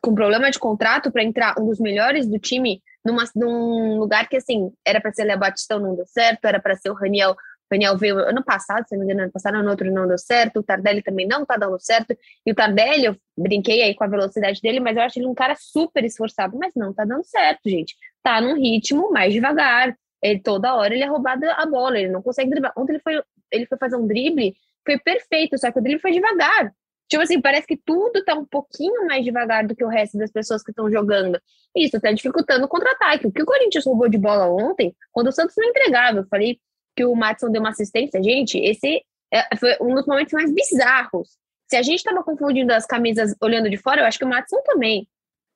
com 0.00 0.14
problema 0.14 0.48
de 0.48 0.60
contrato 0.60 1.10
para 1.10 1.24
entrar 1.24 1.58
um 1.58 1.66
dos 1.66 1.80
melhores 1.80 2.28
do 2.28 2.38
time 2.38 2.80
numa, 3.04 3.24
num 3.34 3.98
lugar 3.98 4.28
que 4.28 4.36
assim 4.36 4.70
era 4.86 5.00
para 5.00 5.12
ser 5.12 5.24
Léo 5.24 5.40
Batistão 5.40 5.80
não 5.80 5.96
deu 5.96 6.06
certo, 6.06 6.44
era 6.44 6.60
para 6.60 6.76
ser 6.76 6.90
o 6.90 6.94
Raniel. 6.94 7.32
O 7.32 7.74
Raniel 7.74 7.98
veio 7.98 8.18
ano 8.18 8.44
passado, 8.44 8.86
se 8.86 8.96
não 8.96 9.04
me 9.04 9.06
engano, 9.06 9.24
ano 9.24 9.32
passado, 9.32 9.60
no 9.60 9.70
outro 9.70 9.92
não 9.92 10.06
deu 10.06 10.18
certo, 10.18 10.60
o 10.60 10.62
Tardelli 10.62 11.02
também 11.02 11.26
não 11.26 11.44
tá 11.44 11.56
dando 11.56 11.80
certo. 11.80 12.16
E 12.46 12.52
o 12.52 12.54
Tardelli, 12.54 13.06
eu 13.06 13.16
brinquei 13.36 13.82
aí 13.82 13.92
com 13.92 14.04
a 14.04 14.06
velocidade 14.08 14.60
dele, 14.62 14.78
mas 14.78 14.96
eu 14.96 15.02
acho 15.02 15.18
ele 15.18 15.26
um 15.26 15.34
cara 15.34 15.56
super 15.58 16.04
esforçado, 16.04 16.56
mas 16.56 16.72
não 16.76 16.94
tá 16.94 17.04
dando 17.04 17.24
certo, 17.24 17.68
gente. 17.68 17.96
Tá 18.22 18.40
num 18.40 18.54
ritmo 18.54 19.10
mais 19.10 19.32
devagar. 19.34 19.96
Ele 20.22 20.40
toda 20.40 20.74
hora 20.74 20.94
ele 20.94 21.02
é 21.02 21.06
roubado 21.06 21.44
a 21.48 21.66
bola, 21.66 21.98
ele 21.98 22.08
não 22.08 22.22
consegue 22.22 22.50
driblar. 22.50 22.72
Ontem 22.76 22.92
ele 22.92 23.02
foi 23.02 23.20
ele 23.52 23.66
foi 23.66 23.78
fazer 23.78 23.96
um 23.96 24.06
drible, 24.06 24.54
foi 24.84 24.98
perfeito, 24.98 25.58
só 25.58 25.70
que 25.70 25.78
o 25.78 25.82
drible 25.82 26.00
foi 26.00 26.12
devagar. 26.12 26.72
Tipo 27.08 27.22
assim, 27.22 27.40
parece 27.40 27.66
que 27.66 27.76
tudo 27.76 28.22
tá 28.22 28.34
um 28.34 28.44
pouquinho 28.44 29.06
mais 29.06 29.24
devagar 29.24 29.66
do 29.66 29.74
que 29.74 29.82
o 29.82 29.88
resto 29.88 30.18
das 30.18 30.30
pessoas 30.30 30.62
que 30.62 30.70
estão 30.70 30.90
jogando. 30.90 31.40
Isso 31.74 31.98
tá 32.00 32.12
dificultando 32.12 32.66
o 32.66 32.68
contra-ataque. 32.68 33.26
O 33.26 33.32
que 33.32 33.42
o 33.42 33.46
Corinthians 33.46 33.86
roubou 33.86 34.08
de 34.08 34.18
bola 34.18 34.46
ontem, 34.46 34.94
quando 35.10 35.28
o 35.28 35.32
Santos 35.32 35.54
não 35.56 35.68
entregava, 35.68 36.18
eu 36.18 36.26
falei 36.26 36.60
que 36.94 37.04
o 37.04 37.14
Matson 37.14 37.50
deu 37.50 37.60
uma 37.60 37.70
assistência. 37.70 38.22
Gente, 38.22 38.58
esse 38.58 39.02
é, 39.32 39.56
foi 39.56 39.76
um 39.80 39.94
dos 39.94 40.06
momentos 40.06 40.34
mais 40.34 40.52
bizarros. 40.52 41.38
Se 41.66 41.76
a 41.76 41.82
gente 41.82 42.02
tava 42.02 42.22
confundindo 42.22 42.72
as 42.72 42.84
camisas 42.84 43.34
olhando 43.40 43.70
de 43.70 43.76
fora, 43.78 44.02
eu 44.02 44.04
acho 44.04 44.18
que 44.18 44.24
o 44.24 44.28
Matson 44.28 44.60
também. 44.64 45.08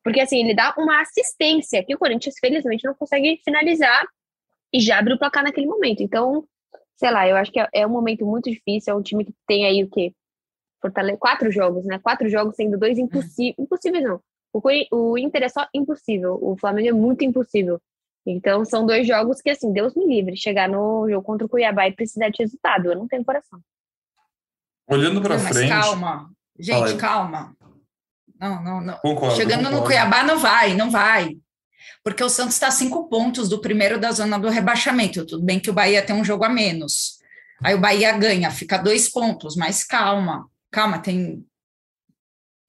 Porque 0.03 0.21
assim, 0.21 0.41
ele 0.41 0.55
dá 0.55 0.75
uma 0.79 1.01
assistência 1.03 1.85
que 1.85 1.95
o 1.95 1.99
Corinthians, 1.99 2.35
felizmente, 2.41 2.85
não 2.85 2.95
consegue 2.95 3.41
finalizar 3.45 4.07
e 4.73 4.81
já 4.81 4.99
abre 4.99 5.15
o 5.15 5.19
placar 5.19 5.45
naquele 5.45 5.67
momento. 5.67 6.03
Então, 6.03 6.45
sei 6.97 7.11
lá, 7.11 7.29
eu 7.29 7.37
acho 7.37 7.51
que 7.51 7.61
é, 7.61 7.69
é 7.73 7.87
um 7.87 7.91
momento 7.91 8.25
muito 8.25 8.51
difícil. 8.51 8.93
É 8.93 8.97
um 8.97 9.03
time 9.03 9.25
que 9.25 9.35
tem 9.47 9.67
aí 9.67 9.83
o 9.83 9.91
quê? 9.91 10.15
Fortale 10.81 11.17
quatro 11.17 11.51
jogos, 11.51 11.85
né? 11.85 11.99
Quatro 11.99 12.29
jogos 12.29 12.57
sendo 12.57 12.79
dois 12.79 12.99
impossíveis. 12.99 13.55
Impossíveis 13.59 14.05
não. 14.05 14.21
O, 14.53 14.61
o 14.91 15.19
Inter 15.19 15.45
é 15.45 15.49
só 15.49 15.67
impossível. 15.75 16.39
O 16.41 16.57
Flamengo 16.57 16.89
é 16.89 16.93
muito 16.93 17.25
impossível. 17.25 17.81
Então, 18.27 18.65
são 18.65 18.87
dois 18.87 19.07
jogos 19.07 19.41
que, 19.41 19.51
assim, 19.51 19.73
Deus 19.73 19.95
me 19.95 20.07
livre. 20.07 20.37
Chegar 20.37 20.69
no 20.69 21.09
jogo 21.09 21.25
contra 21.25 21.47
o 21.47 21.49
Cuiabá 21.49 21.89
e 21.89 21.93
precisar 21.93 22.29
de 22.29 22.43
resultado. 22.43 22.87
Eu 22.87 22.97
não 22.97 23.09
tenho 23.09 23.25
coração. 23.25 23.61
Olhando 24.89 25.21
para 25.21 25.39
frente. 25.39 25.69
calma. 25.69 26.31
Gente, 26.59 26.97
calma. 26.97 27.57
Não, 28.39 28.63
não, 28.63 28.81
não. 28.81 28.99
Concordo, 28.99 29.37
Chegando 29.37 29.65
concordo. 29.65 29.81
no 29.81 29.85
Cuiabá, 29.85 30.23
não 30.25 30.39
vai, 30.39 30.75
não 30.75 30.91
vai 30.91 31.37
porque 32.03 32.23
o 32.23 32.29
Santos 32.29 32.55
está 32.55 32.69
a 32.69 32.73
cinco 32.73 33.09
pontos 33.09 33.49
do 33.49 33.61
primeiro 33.61 33.99
da 33.99 34.11
zona 34.13 34.39
do 34.39 34.49
rebaixamento. 34.49 35.27
Tudo 35.27 35.45
bem 35.45 35.61
que 35.61 35.71
o 35.71 35.73
Bahia 35.73 36.03
tem 36.03 36.15
um 36.15 36.25
jogo 36.25 36.45
a 36.45 36.49
menos. 36.49 37.21
Aí 37.63 37.75
o 37.75 37.81
Bahia 37.81 38.13
ganha, 38.13 38.51
fica 38.51 38.77
dois 38.77 39.09
pontos, 39.09 39.57
mas 39.57 39.85
calma, 39.85 40.49
calma, 40.71 40.99
tem. 40.99 41.45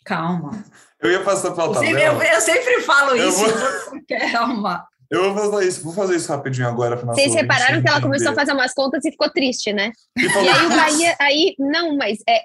Calma. 0.06 0.64
Eu 1.02 1.12
ia 1.12 1.24
passar 1.24 1.50
a 1.50 1.52
tabela. 1.52 2.00
Eu, 2.00 2.22
eu, 2.22 2.42
sempre 2.42 2.82
falo 2.82 3.16
eu 3.16 3.30
isso, 3.30 3.40
vou... 3.40 4.32
calma. 4.32 4.88
Eu 5.14 5.32
vou 5.32 5.52
fazer 5.52 5.68
isso, 5.68 5.84
vou 5.84 5.94
fazer 5.94 6.16
isso 6.16 6.32
rapidinho 6.32 6.68
agora. 6.68 6.96
Vocês 6.96 7.36
repararam 7.36 7.84
que 7.84 7.88
ela 7.88 8.02
começou 8.02 8.32
a 8.32 8.36
fazer 8.36 8.52
umas 8.52 8.74
contas 8.74 9.06
e 9.06 9.12
ficou 9.12 9.30
triste, 9.30 9.72
né? 9.72 9.92
E, 10.18 10.24
e 10.24 10.50
aí 10.50 10.66
o 10.66 10.70
Bahia, 10.76 11.16
aí, 11.20 11.56
não, 11.60 11.96
mas 11.96 12.18
é. 12.28 12.44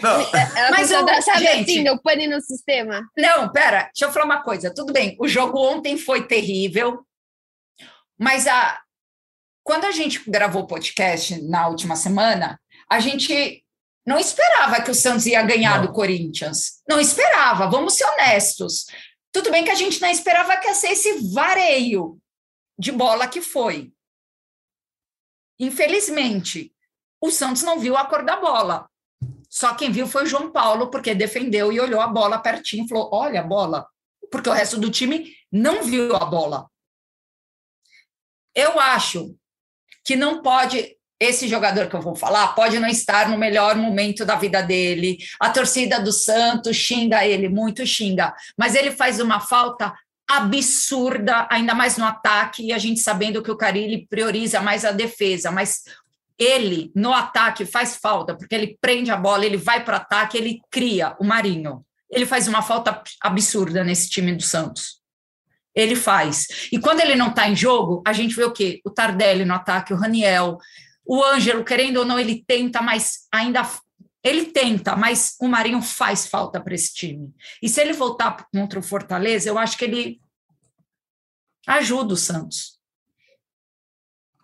Não. 0.00 0.20
Ela 0.56 0.70
mas 0.70 0.92
o, 0.92 1.02
dar, 1.02 1.20
sabe 1.20 1.40
gente, 1.40 1.78
assim, 1.78 1.88
o 1.88 2.00
pane 2.00 2.28
no 2.28 2.40
sistema. 2.40 3.02
Não, 3.16 3.50
pera, 3.50 3.90
deixa 3.92 4.04
eu 4.04 4.12
falar 4.12 4.24
uma 4.24 4.42
coisa. 4.44 4.72
Tudo 4.72 4.92
bem, 4.92 5.16
o 5.18 5.26
jogo 5.26 5.58
ontem 5.58 5.98
foi 5.98 6.28
terrível, 6.28 7.00
mas 8.16 8.46
a, 8.46 8.80
quando 9.64 9.86
a 9.86 9.90
gente 9.90 10.22
gravou 10.30 10.62
o 10.62 10.66
podcast 10.66 11.42
na 11.42 11.66
última 11.66 11.96
semana, 11.96 12.60
a 12.88 13.00
gente 13.00 13.64
não 14.06 14.18
esperava 14.18 14.80
que 14.82 14.90
o 14.90 14.94
Santos 14.94 15.26
ia 15.26 15.42
ganhar 15.42 15.78
não. 15.78 15.86
do 15.86 15.92
Corinthians. 15.92 16.82
Não 16.88 17.00
esperava, 17.00 17.68
vamos 17.68 17.94
ser 17.94 18.04
honestos. 18.04 18.84
Tudo 19.34 19.50
bem 19.50 19.64
que 19.64 19.70
a 19.70 19.74
gente 19.74 20.00
não 20.00 20.08
esperava 20.08 20.56
que 20.58 20.68
ia 20.68 20.74
ser 20.74 20.92
esse 20.92 21.34
vareio 21.34 22.22
de 22.78 22.92
bola 22.92 23.26
que 23.26 23.42
foi. 23.42 23.92
Infelizmente, 25.58 26.72
o 27.20 27.32
Santos 27.32 27.64
não 27.64 27.80
viu 27.80 27.96
a 27.96 28.06
cor 28.06 28.24
da 28.24 28.36
bola. 28.36 28.88
Só 29.50 29.74
quem 29.74 29.90
viu 29.90 30.06
foi 30.06 30.22
o 30.22 30.26
João 30.26 30.52
Paulo, 30.52 30.88
porque 30.88 31.16
defendeu 31.16 31.72
e 31.72 31.80
olhou 31.80 32.00
a 32.00 32.06
bola 32.06 32.38
pertinho 32.38 32.84
e 32.84 32.88
falou: 32.88 33.10
olha 33.12 33.40
a 33.40 33.44
bola. 33.44 33.88
Porque 34.30 34.48
o 34.48 34.52
resto 34.52 34.78
do 34.78 34.88
time 34.88 35.34
não 35.50 35.82
viu 35.82 36.14
a 36.14 36.24
bola. 36.24 36.70
Eu 38.54 38.78
acho 38.78 39.36
que 40.04 40.14
não 40.14 40.42
pode 40.42 40.96
esse 41.20 41.48
jogador 41.48 41.88
que 41.88 41.96
eu 41.96 42.02
vou 42.02 42.14
falar 42.14 42.48
pode 42.48 42.78
não 42.78 42.88
estar 42.88 43.28
no 43.28 43.38
melhor 43.38 43.76
momento 43.76 44.24
da 44.24 44.34
vida 44.34 44.62
dele. 44.62 45.18
A 45.40 45.50
torcida 45.50 46.00
do 46.00 46.12
Santos 46.12 46.76
xinga 46.76 47.24
ele, 47.24 47.48
muito 47.48 47.86
xinga, 47.86 48.34
mas 48.56 48.74
ele 48.74 48.90
faz 48.90 49.20
uma 49.20 49.40
falta 49.40 49.94
absurda, 50.28 51.46
ainda 51.50 51.74
mais 51.74 51.96
no 51.98 52.04
ataque, 52.04 52.64
e 52.64 52.72
a 52.72 52.78
gente 52.78 53.00
sabendo 53.00 53.42
que 53.42 53.50
o 53.50 53.56
Carilli 53.56 54.06
prioriza 54.08 54.60
mais 54.60 54.84
a 54.84 54.90
defesa, 54.90 55.50
mas 55.50 55.82
ele 56.38 56.90
no 56.94 57.12
ataque 57.12 57.64
faz 57.64 57.96
falta, 57.96 58.34
porque 58.34 58.54
ele 58.54 58.76
prende 58.80 59.10
a 59.10 59.16
bola, 59.16 59.46
ele 59.46 59.56
vai 59.56 59.84
para 59.84 59.94
o 59.94 59.96
ataque, 59.96 60.36
ele 60.36 60.60
cria 60.70 61.14
o 61.20 61.24
Marinho. 61.24 61.84
Ele 62.10 62.26
faz 62.26 62.48
uma 62.48 62.62
falta 62.62 63.02
absurda 63.20 63.84
nesse 63.84 64.08
time 64.08 64.34
do 64.34 64.42
Santos. 64.42 65.00
Ele 65.74 65.96
faz. 65.96 66.68
E 66.70 66.78
quando 66.78 67.00
ele 67.00 67.16
não 67.16 67.28
está 67.28 67.48
em 67.48 67.56
jogo, 67.56 68.02
a 68.06 68.12
gente 68.12 68.34
vê 68.36 68.44
o 68.44 68.52
quê? 68.52 68.80
O 68.84 68.90
Tardelli 68.90 69.44
no 69.44 69.54
ataque, 69.54 69.92
o 69.92 69.96
Raniel, 69.96 70.58
o 71.06 71.22
Ângelo, 71.22 71.64
querendo 71.64 71.98
ou 71.98 72.04
não, 72.04 72.18
ele 72.18 72.44
tenta, 72.46 72.80
mas 72.80 73.26
ainda 73.32 73.68
ele 74.22 74.46
tenta, 74.46 74.96
mas 74.96 75.36
o 75.38 75.46
Marinho 75.46 75.82
faz 75.82 76.26
falta 76.26 76.58
para 76.58 76.74
esse 76.74 76.94
time. 76.94 77.30
E 77.62 77.68
se 77.68 77.80
ele 77.80 77.92
voltar 77.92 78.46
contra 78.50 78.78
o 78.78 78.82
Fortaleza, 78.82 79.48
eu 79.48 79.58
acho 79.58 79.76
que 79.76 79.84
ele 79.84 80.20
ajuda 81.66 82.14
o 82.14 82.16
Santos. 82.16 82.78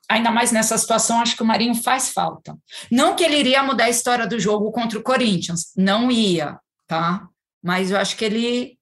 ainda 0.08 0.30
mais 0.30 0.50
nessa 0.50 0.76
situação, 0.76 1.20
acho 1.20 1.36
que 1.36 1.42
o 1.42 1.46
Marinho 1.46 1.74
faz 1.74 2.10
falta. 2.10 2.58
Não 2.90 3.14
que 3.14 3.22
ele 3.22 3.36
iria 3.38 3.62
mudar 3.62 3.84
a 3.84 3.90
história 3.90 4.26
do 4.26 4.40
jogo 4.40 4.72
contra 4.72 4.98
o 4.98 5.02
Corinthians, 5.02 5.72
não 5.76 6.10
ia, 6.10 6.58
tá? 6.86 7.28
Mas 7.62 7.90
eu 7.90 7.96
acho 7.96 8.16
que 8.16 8.24
ele. 8.24 8.78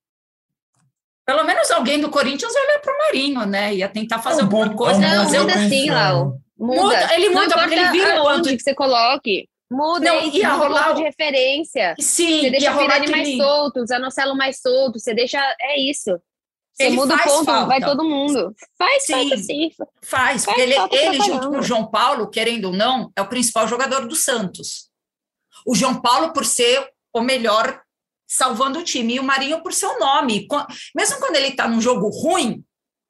Pelo 1.27 1.45
menos 1.45 1.71
alguém 1.71 2.01
do 2.01 2.09
Corinthians 2.09 2.53
olha 2.57 2.79
para 2.81 2.95
o 2.95 2.99
Marinho, 2.99 3.45
né? 3.45 3.75
Ia 3.75 3.88
tentar 3.88 4.21
fazer 4.21 4.41
é 4.41 4.45
um 4.45 4.47
alguma 4.47 4.75
coisa. 4.75 4.99
Não, 4.99 5.25
muda 5.25 5.69
sim, 5.69 5.91
Lau. 5.91 6.41
Muda. 6.59 6.83
muda. 6.83 7.14
Ele 7.14 7.29
muda 7.31 7.59
porque 7.59 7.75
ele 7.75 7.90
vira 7.90 8.23
onde 8.23 8.57
que 8.57 8.62
você 8.62 8.75
coloque. 8.75 9.49
Muda 9.71 10.07
não, 10.07 10.18
aí, 10.18 10.31
ia 10.31 10.55
rolar 10.55 10.92
de 10.94 11.03
referência. 11.03 11.94
Sim, 12.01 12.40
você 12.40 12.51
deixa 12.51 12.75
o 12.75 12.79
Pirani 12.79 13.11
mais 13.11 13.37
solto, 13.37 13.81
o 13.81 13.87
Zanocelo 13.87 14.35
mais 14.35 14.61
solto, 14.61 14.99
você 14.99 15.12
deixa. 15.12 15.38
É 15.61 15.79
isso. 15.79 16.18
Você 16.75 16.85
ele 16.85 16.97
muda 16.97 17.14
o 17.14 17.18
ponto, 17.18 17.44
falta. 17.44 17.66
vai 17.66 17.81
todo 17.81 18.05
mundo. 18.05 18.55
Faz 18.79 19.05
sim, 19.05 19.12
falta, 19.12 19.37
sim. 19.37 19.71
Faz, 20.03 20.44
porque 20.47 20.61
ele, 20.61 20.75
ele 20.92 21.21
junto 21.21 21.51
com 21.51 21.59
o 21.59 21.62
João 21.62 21.90
Paulo, 21.90 22.31
querendo 22.31 22.66
ou 22.66 22.73
não, 22.73 23.12
é 23.16 23.21
o 23.21 23.29
principal 23.29 23.66
jogador 23.68 24.07
do 24.07 24.14
Santos. 24.14 24.88
O 25.66 25.75
João 25.75 26.01
Paulo, 26.01 26.33
por 26.33 26.47
ser 26.47 26.88
o 27.12 27.21
melhor 27.21 27.83
salvando 28.29 28.79
o 28.79 28.85
time, 28.85 29.14
e 29.14 29.21
o 29.21 29.25
Marinho 29.25 29.62
por 29.62 29.73
seu 29.73 29.99
nome. 29.99 30.47
Mesmo 30.94 31.18
quando 31.18 31.37
ele 31.37 31.49
está 31.49 31.66
num 31.66 31.81
jogo 31.81 32.09
ruim, 32.11 32.62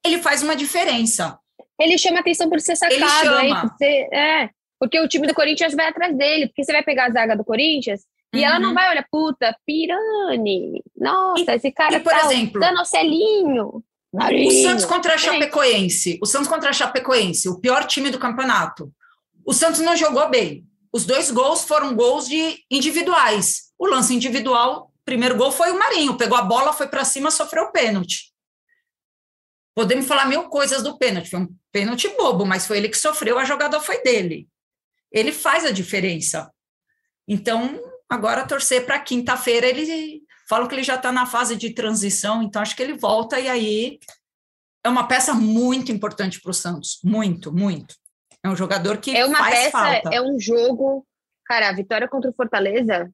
ele 0.05 0.23
faz 0.23 0.43
uma 0.43 0.57
diferença. 0.57 1.39
Ele 1.79 1.97
chama 1.97 2.21
atenção 2.21 2.49
por 2.49 2.61
ser 2.61 2.77
sacado. 2.77 2.97
Ele 2.97 3.09
chama. 3.09 3.77
Aí, 3.81 4.09
é, 4.13 4.51
porque 4.79 5.01
o 5.01 5.09
time 5.09 5.27
do 5.27 5.35
Corinthians 5.35 5.75
vai 5.75 5.89
atrás 5.89 6.17
dele, 6.17 6.49
porque 6.49 6.65
você 6.65 6.73
vai 6.73 6.83
pegar 6.83 7.07
a 7.07 7.11
zaga 7.11 7.37
do 7.37 7.45
Corinthians 7.45 8.03
e 8.35 8.39
uhum. 8.39 8.45
ela 8.45 8.59
não 8.59 8.69
uhum. 8.71 8.75
vai 8.75 8.91
olhar, 8.91 9.07
puta, 9.11 9.57
Pirani, 9.67 10.83
nossa, 10.97 11.53
e, 11.53 11.57
esse 11.57 11.73
cara 11.73 11.97
e, 11.97 12.01
por 12.01 12.13
tá 12.13 12.25
exemplo, 12.27 12.61
Danocelinho. 12.61 13.83
Marinho. 14.13 14.49
O 14.49 14.63
Santos 14.63 14.85
contra 14.85 15.15
a 15.15 15.19
Chapecoense, 15.19 16.19
o 16.23 16.27
Santos 16.27 16.49
contra 16.49 16.71
a 16.71 16.73
Chapecoense, 16.73 17.49
o 17.49 17.61
pior 17.61 17.87
time 17.87 18.11
do 18.11 18.19
campeonato. 18.19 18.91
O 19.45 19.53
Santos 19.53 19.81
não 19.81 19.97
jogou 19.97 20.29
bem. 20.31 20.65
Os 20.93 21.05
dois 21.05 21.31
gols 21.31 21.65
foram 21.65 21.95
gols 21.95 22.27
de 22.27 22.59
individuais. 22.71 23.73
O 23.79 23.87
lance 23.87 24.15
individual, 24.15 24.91
primeiro 25.05 25.37
gol 25.37 25.53
foi 25.53 25.71
o 25.71 25.79
Marinho, 25.79 26.17
pegou 26.17 26.39
a 26.39 26.43
bola, 26.43 26.73
foi 26.73 26.87
para 26.87 27.05
cima, 27.05 27.31
sofreu 27.31 27.65
o 27.65 27.73
pênalti. 27.73 28.33
Podemos 29.75 30.07
falar 30.07 30.27
mil 30.27 30.45
coisas 30.45 30.83
do 30.83 30.99
pênalti, 30.99 31.31
foi 31.31 31.41
um 31.41 31.49
pênalti 31.73 32.09
bobo, 32.17 32.45
mas 32.45 32.67
foi 32.67 32.79
ele 32.79 32.89
que 32.89 32.99
sofreu, 32.99 33.39
a 33.39 33.45
jogada 33.45 33.81
foi 33.81 34.03
dele. 34.03 34.49
Ele 35.13 35.33
faz 35.33 35.65
a 35.65 35.71
diferença. 35.71 36.53
Então, 37.27 37.81
Agora, 38.09 38.47
torcer 38.47 38.87
para 38.87 38.99
quinta-feira, 38.99 39.67
ele 39.67 40.23
falam 40.49 40.67
que 40.67 40.75
ele 40.75 40.83
já 40.83 40.95
está 40.95 41.13
na 41.13 41.27
fase 41.27 41.57
de 41.57 41.75
transição, 41.75 42.43
então 42.43 42.63
acho 42.63 42.75
que 42.75 42.83
ele 42.83 42.95
volta 42.95 43.39
e 43.39 43.49
aí 43.49 43.99
é 44.83 44.89
uma 44.89 45.07
peça 45.07 45.35
muito 45.35 45.93
importante 45.93 46.41
para 46.41 46.51
o 46.51 46.55
Santos. 46.55 46.99
Muito, 47.05 47.53
muito. 47.53 47.95
É 48.43 48.49
um 48.49 48.57
jogador 48.57 48.97
que 48.97 49.15
é 49.15 49.27
uma 49.27 49.39
faz 49.39 49.55
peça, 49.55 49.71
falta. 49.71 50.11
É 50.11 50.23
um 50.23 50.41
jogo. 50.41 51.07
Cara, 51.45 51.69
a 51.69 51.73
vitória 51.73 52.09
contra 52.09 52.31
o 52.31 52.35
Fortaleza, 52.35 53.11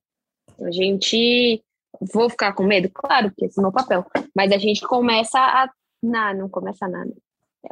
a 0.61 0.71
gente. 0.71 1.65
Vou 2.13 2.29
ficar 2.29 2.53
com 2.53 2.65
medo? 2.65 2.91
Claro, 2.93 3.31
porque 3.31 3.47
esse 3.47 3.59
é 3.59 3.61
o 3.61 3.65
meu 3.65 3.73
papel. 3.73 4.05
Mas 4.35 4.53
a 4.53 4.59
gente 4.59 4.81
começa 4.83 5.39
a. 5.39 5.69
Não, 6.03 6.35
não 6.35 6.49
começa 6.49 6.87
nada. 6.87 7.13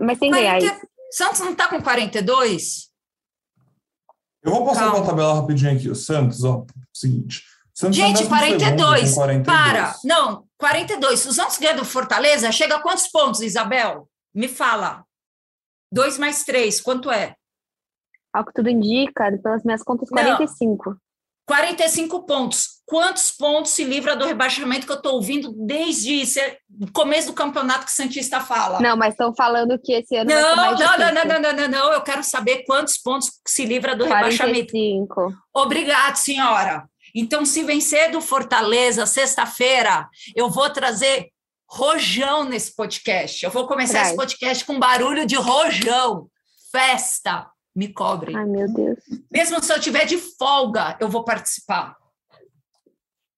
Mas 0.01 0.19
tem 0.19 0.31
ganhar 0.31 0.59
isso. 0.59 0.87
Santos 1.11 1.41
não 1.41 1.53
está 1.53 1.69
com 1.69 1.83
42? 1.83 2.91
Eu 4.43 4.53
vou 4.53 4.65
passar 4.65 4.81
Calma. 4.81 4.97
uma 4.99 5.07
tabela 5.07 5.35
rapidinho 5.35 5.77
aqui. 5.77 5.89
O 5.89 5.95
Santos, 5.95 6.43
ó, 6.43 6.65
seguinte. 6.93 7.45
Santos 7.75 7.97
Gente, 7.97 8.27
42, 8.27 9.15
42. 9.15 9.47
Para. 9.47 9.95
Não, 10.05 10.45
42. 10.59 11.27
O 11.27 11.33
Santos 11.33 11.59
ganha 11.59 11.75
do 11.75 11.85
Fortaleza, 11.85 12.51
chega 12.53 12.77
a 12.77 12.83
quantos 12.83 13.09
pontos, 13.09 13.41
Isabel? 13.41 14.09
Me 14.35 14.49
fala. 14.49 15.05
2 15.93 16.19
mais 16.19 16.45
3, 16.45 16.81
quanto 16.81 17.11
é? 17.11 17.35
Ao 18.33 18.45
que 18.45 18.53
tudo 18.55 18.71
indica, 18.71 19.31
pelas 19.43 19.63
minhas 19.63 19.83
contas, 19.83 20.09
45. 20.09 20.91
Não. 20.91 20.97
45 21.47 22.25
pontos. 22.25 22.83
Quantos 22.87 23.31
pontos 23.31 23.73
se 23.73 23.85
livra 23.85 24.15
do 24.15 24.27
rebaixamento 24.27 24.87
que 24.87 24.93
eu 24.93 24.97
estou 24.97 25.15
ouvindo 25.15 25.53
desde 25.53 26.23
o 26.81 26.93
começo 26.93 27.29
do 27.29 27.33
campeonato 27.33 27.87
que 27.87 27.91
o 27.91 27.95
Santista 27.95 28.41
fala? 28.41 28.81
Não, 28.81 28.97
mas 28.97 29.15
estão 29.15 29.35
falando 29.35 29.79
que 29.79 29.93
esse 29.93 30.17
ano 30.17 30.31
não, 30.31 30.57
não, 30.57 30.73
não, 30.73 30.99
não, 30.99 31.25
não, 31.25 31.53
não, 31.53 31.69
não, 31.69 31.93
Eu 31.93 32.03
quero 32.03 32.23
saber 32.23 32.65
quantos 32.65 32.99
pontos 32.99 33.31
se 33.47 33.65
livra 33.65 33.97
do 33.97 34.07
45. 34.07 34.41
rebaixamento. 34.47 35.39
Obrigado, 35.55 36.17
senhora. 36.17 36.85
Então, 37.15 37.45
se 37.45 37.63
vencer 37.63 38.11
do 38.11 38.21
Fortaleza 38.21 39.07
sexta-feira, 39.07 40.09
eu 40.35 40.49
vou 40.49 40.71
trazer 40.71 41.29
rojão 41.69 42.45
nesse 42.45 42.75
podcast. 42.75 43.45
Eu 43.45 43.51
vou 43.51 43.67
começar 43.67 43.95
Traz. 43.95 44.09
esse 44.09 44.17
podcast 44.17 44.65
com 44.65 44.79
barulho 44.79 45.27
de 45.27 45.37
rojão. 45.37 46.29
Festa 46.71 47.52
me 47.75 47.89
cobrem. 47.89 48.37
Ai, 48.37 48.45
meu 48.45 48.73
Deus. 48.73 48.99
Mesmo 49.31 49.63
se 49.63 49.73
eu 49.73 49.81
tiver 49.81 50.05
de 50.05 50.19
folga, 50.19 50.97
eu 51.01 51.09
vou 51.09 51.25
participar. 51.25 51.97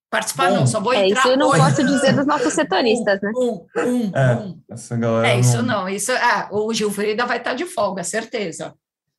Participar 0.09 0.49
Bom, 0.49 0.55
não, 0.57 0.67
só 0.67 0.79
vou 0.79 0.93
é, 0.93 1.07
entrar. 1.07 1.19
Isso 1.21 1.29
eu 1.29 1.37
não 1.37 1.49
hoje. 1.49 1.59
posso 1.59 1.83
dizer 1.83 2.13
dos 2.13 2.25
nossos 2.25 2.53
setoristas, 2.53 3.21
né? 3.21 3.31
Um, 3.35 3.65
um, 3.77 4.11
é, 4.15 4.35
um. 4.35 4.61
Essa 4.69 4.95
galera 4.95 5.27
é, 5.27 5.39
isso 5.39 5.61
não. 5.61 5.89
Isso, 5.89 6.11
ah, 6.13 6.47
o 6.51 6.73
Gil 6.73 6.91
Frida 6.91 7.25
vai 7.25 7.37
estar 7.37 7.53
de 7.53 7.65
folga, 7.65 8.03
certeza. 8.03 8.73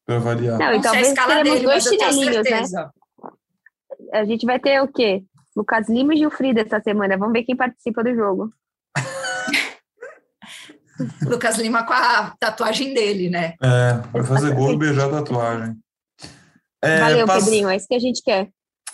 Para 0.06 0.18
variar. 0.18 0.58
Não, 0.58 0.72
então 0.72 0.92
talvez 0.92 1.12
teremos 1.12 1.42
dele, 1.42 1.64
dois 1.64 1.84
chinelinhos, 1.84 2.50
né? 2.50 2.90
A 4.12 4.24
gente 4.24 4.46
vai 4.46 4.58
ter 4.58 4.80
o 4.80 4.88
quê? 4.88 5.24
Lucas 5.56 5.88
Lima 5.88 6.14
e 6.14 6.18
Gil 6.18 6.30
Frida 6.30 6.60
essa 6.60 6.80
semana. 6.80 7.16
Vamos 7.16 7.32
ver 7.32 7.42
quem 7.42 7.56
participa 7.56 8.04
do 8.04 8.14
jogo. 8.14 8.50
Lucas 11.22 11.58
Lima 11.58 11.84
com 11.84 11.92
a 11.92 12.34
tatuagem 12.38 12.94
dele, 12.94 13.28
né? 13.28 13.54
É, 13.62 13.94
vai 14.12 14.24
fazer 14.24 14.54
gol 14.54 14.72
e 14.72 14.78
beijar 14.78 15.08
a 15.08 15.10
tatuagem. 15.10 15.76
É, 16.82 17.00
Valeu, 17.00 17.26
pass... 17.26 17.44
Pedrinho, 17.44 17.68
é 17.68 17.76
isso 17.76 17.88
que 17.88 17.94
a 17.94 17.98
gente 17.98 18.22
quer. 18.22 18.48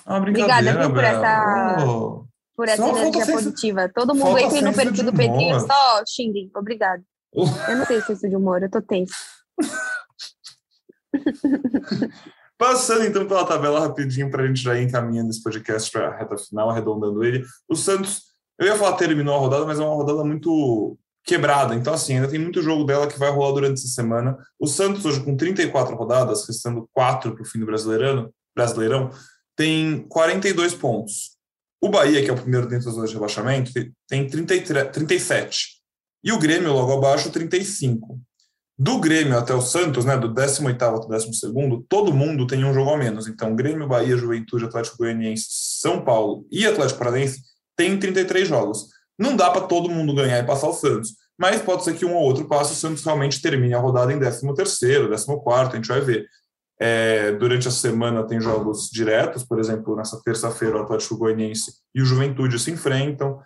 Ah, 0.05 0.19
Obrigada 0.19 0.79
viu, 0.79 0.93
por 0.93 1.05
essa, 1.05 1.87
oh. 1.87 2.27
por 2.57 2.69
essa 2.69 2.89
energia 2.89 3.27
positiva. 3.27 3.91
Todo 3.95 4.15
mundo 4.15 4.39
entra 4.39 4.61
no 4.61 4.75
perfil 4.75 5.05
do 5.05 5.13
Pedrinho 5.13 5.61
só 5.61 6.03
xinguem. 6.07 6.51
Obrigado. 6.57 7.03
Uh. 7.35 7.47
Eu 7.69 7.79
não 7.79 7.87
tenho 7.87 8.05
senso 8.05 8.29
de 8.29 8.37
humor, 8.37 8.63
eu 8.63 8.71
tô 8.71 8.83
tenso. 8.83 9.15
Passando 12.59 13.05
então 13.05 13.27
pela 13.27 13.47
tabela 13.47 13.81
rapidinho 13.81 14.31
para 14.31 14.45
a 14.45 14.47
gente 14.47 14.63
já 14.63 14.79
ir 14.79 14.85
encaminhando 14.85 15.31
esse 15.31 15.43
podcast 15.43 15.91
para 15.91 16.09
a 16.09 16.17
reta 16.17 16.37
final, 16.37 16.71
arredondando 16.71 17.25
ele. 17.25 17.45
O 17.69 17.75
Santos, 17.75 18.23
eu 18.59 18.67
ia 18.67 18.77
falar 18.77 18.97
terminou 18.97 19.35
a 19.35 19.39
rodada, 19.39 19.67
mas 19.67 19.81
é 19.81 19.83
uma 19.83 19.97
rodada 19.97 20.25
muito 20.25 20.97
quebrada. 21.25 21.75
Então, 21.75 21.95
assim, 21.95 22.15
ainda 22.15 22.29
tem 22.29 22.39
muito 22.39 22.63
jogo 22.63 22.85
dela 22.85 23.07
que 23.07 23.19
vai 23.19 23.31
rolar 23.31 23.53
durante 23.53 23.79
essa 23.79 23.89
semana. 23.89 24.37
O 24.59 24.67
Santos, 24.67 25.05
hoje, 25.05 25.23
com 25.23 25.37
34 25.37 25.95
rodadas, 25.95 26.47
restando 26.47 26.89
4 26.93 27.35
para 27.35 27.43
o 27.43 27.47
fim 27.47 27.61
do 27.61 27.67
Brasileirão, 27.67 28.31
Brasileirão, 28.55 29.11
tem 29.57 30.07
42 30.09 30.75
pontos. 30.75 31.37
O 31.81 31.89
Bahia, 31.89 32.23
que 32.23 32.31
é 32.31 32.33
o 32.33 32.41
primeiro 32.41 32.69
dentro 32.69 32.87
das 32.87 32.95
zonas 32.95 33.11
de 33.11 33.17
rebaixamento, 33.17 33.73
tem 34.09 34.27
33, 34.27 34.91
37. 34.93 35.81
E 36.25 36.33
o 36.33 36.39
Grêmio, 36.39 36.73
logo 36.73 36.93
abaixo, 36.93 37.31
35. 37.31 38.21
Do 38.79 38.99
Grêmio 38.99 39.37
até 39.37 39.55
o 39.55 39.61
Santos, 39.61 40.05
né, 40.05 40.17
do 40.17 40.33
18º 40.33 40.97
até 40.97 41.07
o 41.07 41.09
12º, 41.09 41.85
todo 41.89 42.15
mundo 42.15 42.47
tem 42.47 42.65
um 42.65 42.73
jogo 42.73 42.91
a 42.91 42.97
menos. 42.97 43.29
Então, 43.29 43.55
Grêmio, 43.55 43.87
Bahia, 43.87 44.17
Juventude, 44.17 44.65
Atlético 44.65 44.99
Goianiense, 44.99 45.47
São 45.49 46.05
Paulo 46.05 46.47
e 46.51 46.67
Atlético 46.67 46.99
Paranaense 46.99 47.43
têm 47.77 47.99
33 47.99 48.49
jogos. 48.49 48.89
Não 49.19 49.37
dá 49.37 49.51
para 49.51 49.63
todo 49.63 49.91
mundo 49.91 50.15
ganhar 50.15 50.39
e 50.39 50.47
passar 50.47 50.69
o 50.69 50.73
Santos, 50.73 51.15
mas 51.39 51.61
pode 51.63 51.85
ser 51.85 51.95
que 51.95 52.05
um 52.05 52.15
ou 52.15 52.23
outro 52.23 52.47
passe 52.47 52.73
o 52.73 52.77
Santos 52.77 53.05
realmente 53.05 53.43
termine 53.43 53.75
a 53.75 53.79
rodada 53.79 54.13
em 54.13 54.19
13º, 54.19 55.09
14º, 55.09 55.73
a 55.73 55.77
gente 55.77 55.89
vai 55.89 56.01
ver. 56.01 56.27
É, 56.81 57.33
durante 57.33 57.69
a 57.69 57.71
semana 57.71 58.27
tem 58.27 58.41
jogos 58.41 58.89
diretos, 58.91 59.45
por 59.45 59.59
exemplo, 59.61 59.95
nessa 59.95 60.21
terça-feira 60.23 60.77
o 60.77 60.83
Atlético 60.83 61.17
Goianiense 61.17 61.75
e 61.95 62.03
o 62.03 62.05
Juventude 62.05 62.59
se 62.59 62.71
enfrentam, 62.71 63.41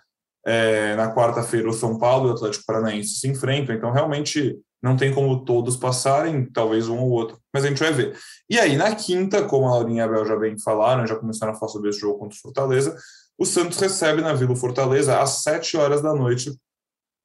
é, 0.45 0.95
na 0.95 1.13
quarta-feira 1.13 1.69
o 1.69 1.73
São 1.73 1.99
Paulo 1.99 2.27
e 2.27 2.31
o 2.31 2.33
Atlético 2.33 2.65
Paranaense 2.65 3.15
se 3.15 3.27
enfrentam, 3.27 3.75
então 3.75 3.91
realmente 3.91 4.57
não 4.81 4.95
tem 4.95 5.13
como 5.13 5.43
todos 5.43 5.75
passarem, 5.75 6.45
talvez 6.51 6.87
um 6.87 6.97
ou 6.99 7.09
outro, 7.09 7.37
mas 7.53 7.65
a 7.65 7.67
gente 7.67 7.79
vai 7.79 7.91
ver. 7.91 8.17
E 8.49 8.57
aí, 8.57 8.77
na 8.77 8.95
quinta, 8.95 9.43
como 9.43 9.67
a 9.67 9.71
Laurinha 9.71 9.99
e 9.99 10.01
a 10.01 10.05
Abel 10.05 10.25
já 10.25 10.35
bem 10.35 10.57
falaram, 10.59 11.05
já 11.05 11.15
começaram 11.15 11.51
a 11.51 11.55
falar 11.55 11.71
sobre 11.71 11.89
esse 11.89 11.99
jogo 11.99 12.19
contra 12.19 12.37
o 12.37 12.41
Fortaleza, 12.41 12.95
o 13.37 13.45
Santos 13.45 13.77
recebe 13.79 14.21
na 14.21 14.33
Vila 14.33 14.55
Fortaleza 14.55 15.19
às 15.19 15.43
7 15.43 15.77
horas 15.77 16.01
da 16.01 16.13
noite 16.13 16.57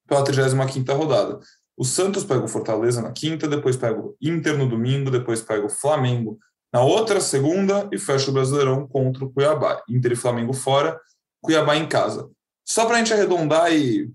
pela 0.07 0.23
35ª 0.23 0.95
rodada. 0.95 1.39
O 1.75 1.83
Santos 1.83 2.23
pega 2.23 2.43
o 2.43 2.47
Fortaleza 2.47 3.01
na 3.01 3.11
quinta, 3.11 3.47
depois 3.47 3.75
pega 3.75 3.99
o 3.99 4.15
Inter 4.21 4.57
no 4.57 4.69
domingo, 4.69 5.09
depois 5.09 5.41
pega 5.41 5.65
o 5.65 5.69
Flamengo 5.69 6.37
na 6.71 6.81
outra 6.81 7.19
segunda 7.19 7.87
e 7.91 7.97
fecha 7.97 8.29
o 8.29 8.33
Brasileirão 8.33 8.87
contra 8.87 9.25
o 9.25 9.31
Cuiabá. 9.31 9.81
Inter 9.89 10.11
e 10.11 10.15
Flamengo 10.15 10.53
fora, 10.53 10.99
Cuiabá 11.41 11.75
em 11.75 11.87
casa. 11.87 12.29
Só 12.65 12.85
para 12.85 12.95
a 12.95 12.99
gente 12.99 13.13
arredondar 13.13 13.71
e, 13.71 14.09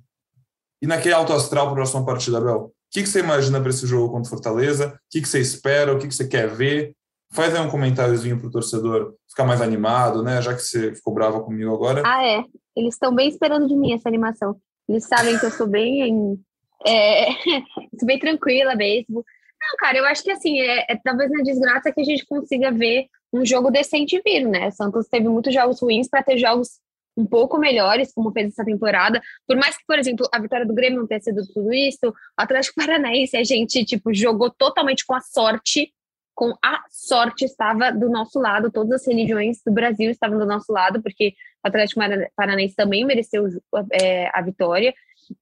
e 0.81 0.87
naquele 0.87 1.15
alto 1.15 1.33
astral 1.33 1.67
para 1.67 1.73
a 1.73 1.77
próxima 1.77 2.05
partida, 2.05 2.39
Abel, 2.39 2.57
o 2.57 2.73
que, 2.91 3.03
que 3.03 3.09
você 3.09 3.21
imagina 3.21 3.61
para 3.61 3.71
esse 3.71 3.87
jogo 3.87 4.13
contra 4.13 4.29
o 4.29 4.31
Fortaleza? 4.31 4.95
O 4.95 4.99
que, 5.11 5.21
que 5.21 5.29
você 5.29 5.41
espera? 5.41 5.93
O 5.93 5.99
que, 5.99 6.09
que 6.09 6.15
você 6.15 6.27
quer 6.27 6.49
ver? 6.49 6.97
Faz 7.31 7.55
aí 7.55 7.61
um 7.61 7.71
comentáriozinho 7.71 8.39
para 8.39 8.49
o 8.49 8.51
torcedor 8.51 9.15
ficar 9.29 9.45
mais 9.45 9.61
animado, 9.61 10.23
né? 10.23 10.41
Já 10.41 10.55
que 10.55 10.63
você 10.63 10.95
ficou 10.95 11.13
brava 11.13 11.41
comigo 11.43 11.75
agora. 11.75 12.03
Ah, 12.05 12.25
é. 12.25 12.43
Eles 12.75 12.95
estão 12.95 13.15
bem 13.15 13.29
esperando 13.29 13.69
de 13.69 13.77
mim 13.77 13.93
essa 13.93 14.09
animação. 14.09 14.57
Eles 14.89 15.05
sabem 15.05 15.39
que 15.39 15.45
eu 15.45 15.51
sou 15.51 15.67
bem. 15.67 16.41
É, 16.87 17.27
sou 17.99 18.07
bem 18.07 18.19
tranquila 18.19 18.75
mesmo. 18.75 19.25
Não, 19.61 19.77
cara, 19.79 19.99
eu 19.99 20.05
acho 20.07 20.23
que 20.23 20.31
assim, 20.31 20.61
é, 20.61 20.87
é, 20.89 20.97
talvez 21.03 21.31
na 21.31 21.43
desgraça 21.43 21.93
que 21.93 22.01
a 22.01 22.05
gente 22.05 22.25
consiga 22.25 22.71
ver 22.71 23.07
um 23.33 23.45
jogo 23.45 23.71
decente 23.71 24.21
vir, 24.25 24.47
né? 24.47 24.71
Santos 24.71 25.07
teve 25.09 25.29
muitos 25.29 25.53
jogos 25.53 25.81
ruins 25.83 26.09
para 26.09 26.23
ter 26.23 26.39
jogos 26.39 26.81
um 27.17 27.27
pouco 27.27 27.59
melhores, 27.59 28.13
como 28.15 28.31
fez 28.31 28.53
essa 28.53 28.65
temporada. 28.65 29.21
Por 29.47 29.57
mais 29.57 29.77
que, 29.77 29.85
por 29.87 29.99
exemplo, 29.99 30.27
a 30.33 30.41
vitória 30.41 30.65
do 30.65 30.75
Grêmio 30.75 31.01
não 31.01 31.07
tenha 31.07 31.21
sido 31.21 31.43
tudo 31.53 31.73
isso, 31.75 32.07
o 32.07 32.15
Atlético 32.37 32.77
Paranaense 32.77 33.37
a 33.37 33.43
gente, 33.43 33.85
tipo, 33.85 34.15
jogou 34.15 34.51
totalmente 34.51 35.05
com 35.05 35.15
a 35.15 35.21
sorte, 35.21 35.93
com 36.39 36.55
a 36.65 36.85
sorte 36.89 37.45
estava 37.45 37.91
do 37.91 38.09
nosso 38.09 38.39
lado, 38.39 38.71
todas 38.71 39.01
as 39.01 39.07
religiões 39.09 39.61
do 39.67 39.73
Brasil 39.73 40.09
estavam 40.09 40.39
do 40.39 40.47
nosso 40.47 40.73
lado, 40.73 41.03
porque 41.03 41.35
o 41.65 41.67
Atlético 41.67 42.01
Paranaense 42.37 42.77
também 42.77 43.05
mereceu 43.05 43.49
é, 43.91 44.31
a 44.33 44.41
vitória. 44.41 44.95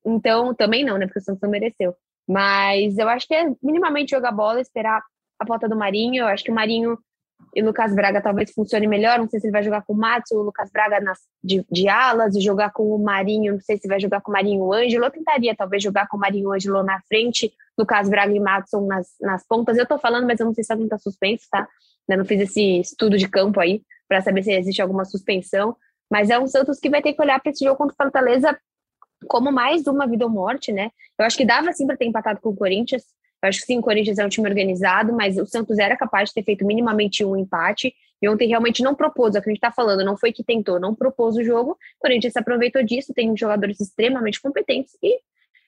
Então, 0.03 0.55
também 0.55 0.87
não, 0.87 0.97
né? 0.97 1.05
Porque 1.05 1.19
o 1.19 1.23
Santos 1.23 1.43
não 1.43 1.51
mereceu. 1.51 1.95
Mas 2.27 2.97
eu 2.97 3.11
acho 3.11 3.29
que 3.29 3.35
é 3.35 3.45
minimamente 3.63 4.13
jogar 4.13 4.33
bola, 4.33 4.59
esperar 4.59 5.03
a 5.39 5.45
volta 5.45 5.69
do 5.69 5.77
Marinho. 5.77 6.23
Eu 6.23 6.29
acho 6.29 6.43
que 6.43 6.51
o 6.51 6.55
Marinho 6.55 6.99
e 7.55 7.63
o 7.63 7.65
Lucas 7.65 7.95
Braga 7.95 8.21
talvez 8.21 8.53
funcione 8.53 8.87
melhor. 8.87 9.19
Não 9.19 9.29
sei 9.29 9.41
se 9.41 9.47
ele 9.47 9.53
vai 9.53 9.63
jogar 9.63 9.83
com 9.83 9.95
o 9.95 9.97
Matos 9.97 10.31
o 10.33 10.43
Lucas 10.43 10.71
Braga 10.71 11.01
nas, 11.01 11.21
de, 11.43 11.65
de, 11.71 11.89
alas 11.89 12.37
e 12.37 12.41
jogar 12.41 12.71
com 12.71 12.95
o 12.95 12.99
Marinho. 12.99 13.55
Não 13.55 13.61
sei 13.61 13.79
se 13.79 13.89
vai 13.89 13.99
jogar 13.99 14.21
com 14.21 14.31
o 14.31 14.35
Marinho 14.35 14.63
o 14.63 14.73
Ângelo. 14.75 15.07
Eu 15.07 15.11
tentaria 15.11 15.57
talvez 15.57 15.83
jogar 15.83 16.07
com 16.07 16.19
o 16.19 16.21
Marinho 16.21 16.51
o 16.51 16.53
Ângelo 16.53 16.83
na 16.83 17.01
frente, 17.09 17.53
Lucas 17.79 18.09
Braga 18.11 18.35
e 18.35 18.41
Matson 18.41 18.87
nas, 18.87 19.09
nas 19.21 19.47
pontas. 19.47 19.79
Eu 19.79 19.87
tô 19.87 19.99
falando, 19.99 20.27
mas 20.27 20.39
eu 20.39 20.45
não 20.47 20.53
sei 20.53 20.65
se 20.65 20.73
alguém 20.73 20.87
tá 20.87 20.99
suspenso, 20.99 21.47
tá? 21.51 21.67
Não 22.09 22.25
fiz 22.25 22.43
esse 22.43 22.81
estudo 22.81 23.17
de 23.17 23.27
campo 23.27 23.59
aí 23.59 23.83
para 24.07 24.21
saber 24.21 24.43
se 24.43 24.53
existe 24.53 24.83
alguma 24.83 25.07
suspensão. 25.07 25.75
Mas 26.11 26.29
é 26.29 26.39
um 26.39 26.47
Santos 26.47 26.79
que 26.79 26.91
vai 26.91 27.01
ter 27.01 27.15
que 27.15 27.23
olhar 27.23 27.41
para 27.41 27.51
esse 27.51 27.65
jogo 27.65 27.79
contra 27.79 27.95
o 27.95 27.97
Fortaleza 27.97 28.57
como 29.27 29.51
mais 29.51 29.87
uma 29.87 30.07
vida 30.07 30.25
ou 30.25 30.31
morte, 30.31 30.73
né? 30.73 30.91
Eu 31.19 31.25
acho 31.25 31.37
que 31.37 31.45
dava 31.45 31.73
sim 31.73 31.87
para 31.87 31.97
ter 31.97 32.05
empatado 32.05 32.39
com 32.41 32.51
o 32.51 32.57
Corinthians. 32.57 33.03
Eu 33.47 33.51
acho 33.51 33.61
que 33.61 33.67
sim, 33.67 33.79
o 33.79 33.83
Corinthians 33.83 34.19
é 34.19 34.27
um 34.27 34.29
time 34.29 34.49
organizado, 34.49 35.13
mas 35.13 35.39
o 35.39 35.47
Santos 35.47 35.79
era 35.79 35.97
capaz 35.97 36.29
de 36.29 36.35
ter 36.35 36.43
feito 36.43 36.67
minimamente 36.67 37.25
um 37.25 37.37
empate. 37.37 37.95
E 38.21 38.29
ontem 38.29 38.49
realmente 38.49 38.83
não 38.83 38.95
propôs, 38.95 39.35
é 39.35 39.39
o 39.39 39.43
que 39.43 39.49
a 39.49 39.53
gente 39.53 39.59
está 39.59 39.71
falando, 39.71 40.05
não 40.05 40.17
foi 40.17 40.33
que 40.33 40.43
tentou, 40.43 40.81
não 40.81 40.95
propôs 40.95 41.37
o 41.37 41.45
jogo. 41.45 41.73
O 41.73 41.77
Corinthians 42.01 42.33
se 42.33 42.39
aproveitou 42.39 42.83
disso, 42.83 43.15
tem 43.15 43.37
jogadores 43.37 43.81
extremamente 43.81 44.41
competentes 44.41 44.97
e, 45.03 45.21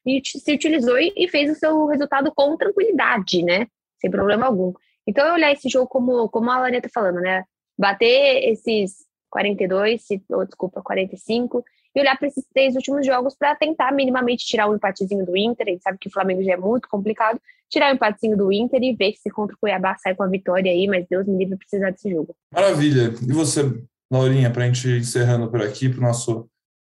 e 0.07 0.21
se 0.25 0.53
utilizou 0.53 0.99
e, 0.99 1.13
e, 1.17 1.29
fez 1.29 1.51
o 1.51 1.55
seu 1.55 1.87
resultado 1.87 2.33
com 2.35 2.57
tranquilidade, 2.57 3.43
né? 3.43 3.67
Sem 4.01 4.11
problema 4.11 4.47
algum. 4.47 4.73
Então, 5.07 5.27
eu 5.27 5.35
olhar 5.35 5.53
esse 5.53 5.69
jogo 5.69 5.87
como, 5.87 6.29
como 6.31 6.51
a 6.51 6.59
Lorena 6.59 6.79
está 6.79 6.89
falando, 6.89 7.21
né? 7.21 7.45
Bater 7.79 8.51
esses 8.51 9.07
42, 9.31 10.03
ou 10.31 10.45
desculpa, 10.45 10.83
45, 10.83 11.65
e 11.95 12.01
olhar 12.01 12.17
para 12.17 12.29
esses 12.29 12.45
três 12.53 12.75
últimos 12.75 13.05
jogos 13.05 13.35
para 13.37 13.55
tentar 13.57 13.93
minimamente 13.93 14.47
tirar 14.47 14.69
um 14.69 14.75
empatezinho 14.75 15.25
do 15.25 15.37
Inter. 15.37 15.67
A 15.67 15.71
gente 15.71 15.83
sabe 15.83 15.99
que 15.99 16.09
o 16.09 16.13
Flamengo 16.13 16.43
já 16.43 16.53
é 16.53 16.57
muito 16.57 16.89
complicado. 16.89 17.41
Tirar 17.69 17.89
o 17.89 17.93
um 17.93 17.95
empatezinho 17.95 18.37
do 18.37 18.53
Inter 18.53 18.83
e 18.83 18.95
ver 18.95 19.15
se 19.15 19.31
contra 19.31 19.55
o 19.55 19.59
Cuiabá 19.59 19.97
sai 19.99 20.15
com 20.15 20.23
a 20.23 20.29
vitória 20.29 20.71
aí, 20.71 20.87
mas 20.87 21.07
Deus 21.09 21.27
me 21.27 21.37
livre 21.37 21.57
precisar 21.57 21.91
desse 21.91 22.11
jogo. 22.11 22.35
Maravilha. 22.53 23.13
E 23.23 23.33
você, 23.33 23.63
Laurinha, 24.11 24.51
para 24.51 24.65
a 24.65 24.67
gente 24.67 24.89
ir 24.89 25.01
encerrando 25.01 25.51
por 25.51 25.63
aqui, 25.63 25.89
para 25.89 25.99
o 25.99 26.03
nosso. 26.03 26.49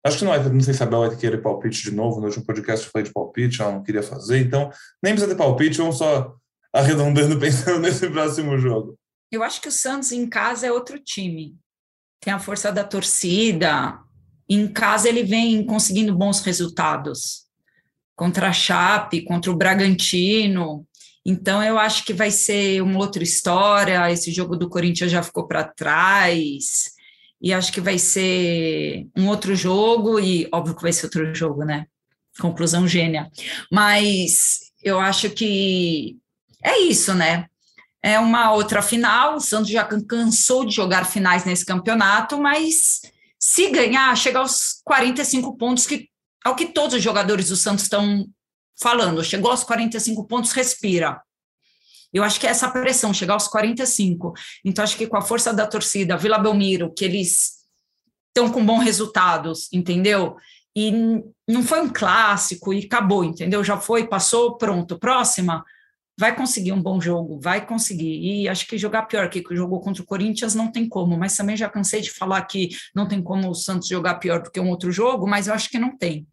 Acho 0.06 0.20
que 0.20 0.26
não, 0.26 0.32
vai, 0.32 0.50
não 0.50 0.62
sei 0.62 0.74
se 0.74 0.84
a 0.84 0.86
Bel 0.86 1.08
vai 1.08 1.16
querer 1.16 1.42
palpite 1.42 1.84
de 1.84 1.92
novo. 1.92 2.20
No 2.20 2.28
último 2.28 2.46
podcast 2.46 2.86
eu 2.86 2.92
falei 2.92 3.06
de 3.06 3.14
palpite, 3.14 3.62
ela 3.62 3.72
não 3.72 3.84
queria 3.84 4.04
fazer, 4.04 4.40
então 4.40 4.70
nem 5.02 5.14
precisa 5.14 5.34
ter 5.34 5.38
palpite, 5.38 5.78
vamos 5.78 5.98
só 5.98 6.36
arredondando 6.74 7.38
pensando 7.40 7.80
nesse 7.80 8.10
próximo 8.10 8.58
jogo. 8.58 8.98
Eu 9.32 9.44
acho 9.44 9.62
que 9.62 9.68
o 9.68 9.72
Santos 9.72 10.12
em 10.12 10.28
casa 10.28 10.68
é 10.68 10.72
outro 10.72 11.00
time. 11.00 11.56
Tem 12.20 12.34
a 12.34 12.40
força 12.40 12.72
da 12.72 12.84
torcida, 12.84 14.00
em 14.54 14.68
casa 14.68 15.08
ele 15.08 15.24
vem 15.24 15.66
conseguindo 15.66 16.16
bons 16.16 16.42
resultados 16.42 17.44
contra 18.16 18.50
a 18.50 18.54
Chape, 18.54 19.24
contra 19.24 19.52
o 19.52 19.56
Bragantino. 19.56 20.86
Então 21.26 21.64
eu 21.64 21.80
acho 21.80 22.04
que 22.06 22.14
vai 22.14 22.32
ser 22.32 22.82
uma 22.82 23.00
outra 23.00 23.24
história. 23.24 24.12
Esse 24.12 24.32
jogo 24.32 24.56
do 24.56 24.70
Corinthians 24.70 25.12
já 25.12 25.24
ficou 25.24 25.48
para 25.48 25.64
trás. 25.64 26.92
E 27.42 27.54
acho 27.54 27.72
que 27.72 27.82
vai 27.82 27.98
ser 27.98 29.08
um 29.18 29.28
outro 29.28 29.56
jogo 29.56 30.20
e 30.20 30.48
óbvio 30.54 30.76
que 30.76 30.82
vai 30.82 30.94
ser 30.94 31.06
outro 31.06 31.34
jogo, 31.36 31.66
né? 31.66 31.88
Conclusão 32.40 32.88
gênia. 32.88 33.30
Mas 33.72 34.72
eu 34.82 35.00
acho 35.00 35.30
que 35.30 36.18
é 36.64 36.80
isso, 36.80 37.14
né? 37.14 37.48
É 38.02 38.20
uma 38.20 38.52
outra 38.54 38.82
final. 38.82 39.36
O 39.36 39.42
Santos 39.42 39.70
já 39.70 39.84
cansou 39.84 40.66
de 40.66 40.76
jogar 40.76 41.06
finais 41.06 41.46
nesse 41.46 41.66
campeonato, 41.66 42.38
mas 42.38 43.02
se 43.46 43.70
ganhar, 43.70 44.16
chegar 44.16 44.40
aos 44.40 44.82
45 44.86 45.58
pontos, 45.58 45.86
que 45.86 46.08
é 46.46 46.50
o 46.50 46.56
que 46.56 46.68
todos 46.68 46.96
os 46.96 47.04
jogadores 47.04 47.50
do 47.50 47.58
Santos 47.58 47.84
estão 47.84 48.26
falando. 48.82 49.22
Chegou 49.22 49.52
aos 49.52 49.66
45 49.66 50.26
pontos, 50.26 50.54
respira. 50.54 51.22
Eu 52.14 52.24
acho 52.24 52.40
que 52.40 52.48
é 52.48 52.52
essa 52.52 52.72
pressão, 52.72 53.14
chegar 53.14 53.34
aos 53.34 53.50
45. 53.50 54.32
Então, 54.64 54.82
acho 54.82 54.96
que 54.96 55.08
com 55.08 55.18
a 55.18 55.22
força 55.22 55.54
da 55.54 55.68
torcida, 55.68 56.16
Vila 56.16 56.38
Belmiro, 56.38 56.94
que 56.94 57.04
eles 57.04 57.66
estão 58.30 58.50
com 58.50 58.66
bons 58.66 58.82
resultados, 58.82 59.68
entendeu? 59.74 60.38
E 60.74 60.94
não 61.46 61.64
foi 61.64 61.82
um 61.82 61.90
clássico 61.90 62.74
e 62.74 62.86
acabou, 62.86 63.26
entendeu? 63.26 63.62
Já 63.62 63.78
foi, 63.78 64.08
passou, 64.08 64.58
pronto. 64.58 64.98
Próxima, 64.98 65.66
vai 66.18 66.36
conseguir 66.36 66.72
um 66.72 66.82
bom 66.82 67.02
jogo, 67.02 67.40
vai 67.40 67.66
conseguir. 67.66 68.20
E 68.20 68.48
acho 68.48 68.68
que 68.68 68.78
jogar 68.78 69.04
pior 69.04 69.30
que 69.30 69.44
jogou 69.52 69.80
contra 69.82 70.04
o 70.04 70.06
Corinthians 70.06 70.56
não 70.56 70.72
tem 70.72 70.88
como, 70.88 71.18
mas 71.18 71.36
também 71.36 71.58
já 71.58 71.70
cansei 71.70 72.02
de 72.02 72.12
falar 72.12 72.42
que 72.44 72.70
não 72.96 73.08
tem 73.08 73.22
como 73.22 73.50
o 73.50 73.56
Santos 73.56 73.88
jogar 73.88 74.16
pior 74.16 74.42
do 74.42 74.52
que 74.52 74.60
um 74.60 74.70
outro 74.70 74.92
jogo, 74.92 75.28
mas 75.28 75.48
eu 75.48 75.54
acho 75.54 75.70
que 75.70 75.80
não 75.80 75.98
tem. 75.98 76.28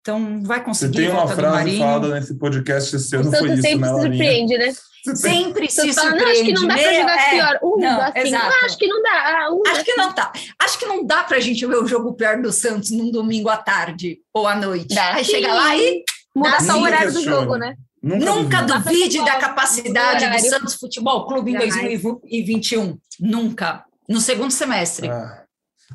Então 0.00 0.42
vai 0.42 0.62
conseguir. 0.62 0.96
Você 0.96 1.02
tem 1.02 1.10
uma 1.10 1.28
frase 1.28 1.78
falada 1.78 2.08
nesse 2.08 2.34
podcast 2.36 2.96
esse 2.96 3.14
ano, 3.14 3.30
foi 3.30 3.52
isso, 3.52 3.62
sempre 3.62 3.88
né, 3.88 3.94
se 3.94 4.00
surpreende, 4.02 4.58
né? 4.58 4.72
Sempre 5.14 5.70
se 5.70 5.92
surpreende. 5.92 6.24
acho 6.24 6.44
que 6.44 6.52
não 6.52 6.66
dá 6.66 6.74
para 6.74 6.94
jogar 6.94 7.18
é, 7.18 7.30
pior. 7.30 7.60
Um, 7.62 7.76
não, 7.78 8.00
assim, 8.02 8.18
exato. 8.18 8.64
acho 8.64 8.78
que 8.78 8.86
não 8.88 9.02
dá. 9.02 9.10
Ah, 9.10 9.48
um, 9.52 9.62
acho 9.68 9.84
que 9.84 9.94
não 9.94 10.12
tá. 10.12 10.32
Acho 10.58 10.78
que 10.78 10.86
não 10.86 11.06
dá 11.06 11.22
para 11.22 11.36
a 11.36 11.40
gente 11.40 11.64
ver 11.64 11.76
o 11.76 11.86
jogo 11.86 12.14
pior 12.14 12.40
do 12.42 12.52
Santos 12.52 12.90
num 12.90 13.12
domingo 13.12 13.48
à 13.48 13.56
tarde 13.56 14.18
ou 14.34 14.46
à 14.46 14.56
noite. 14.56 14.92
Dá, 14.92 15.14
Aí 15.14 15.24
sim. 15.24 15.32
chega 15.32 15.54
lá 15.54 15.76
e 15.76 16.04
muda 16.34 16.60
só 16.60 16.78
o 16.78 16.82
horário 16.82 17.12
do 17.12 17.22
jogo, 17.22 17.56
né? 17.56 17.76
Nunca, 18.02 18.34
Nunca 18.34 18.62
duvide 18.62 19.24
da 19.24 19.36
capacidade 19.36 20.28
do 20.28 20.48
Santos 20.48 20.74
Futebol 20.74 21.24
Clube 21.26 21.52
em 21.52 21.58
2021. 21.58 22.98
Nunca. 23.20 23.84
No 24.08 24.20
segundo 24.20 24.50
semestre. 24.50 25.08
Ah, 25.08 25.44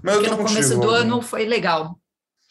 Porque 0.02 0.30
no 0.30 0.38
começo 0.38 0.80
do 0.80 0.90
ano 0.90 1.22
foi 1.22 1.46
legal. 1.46 2.00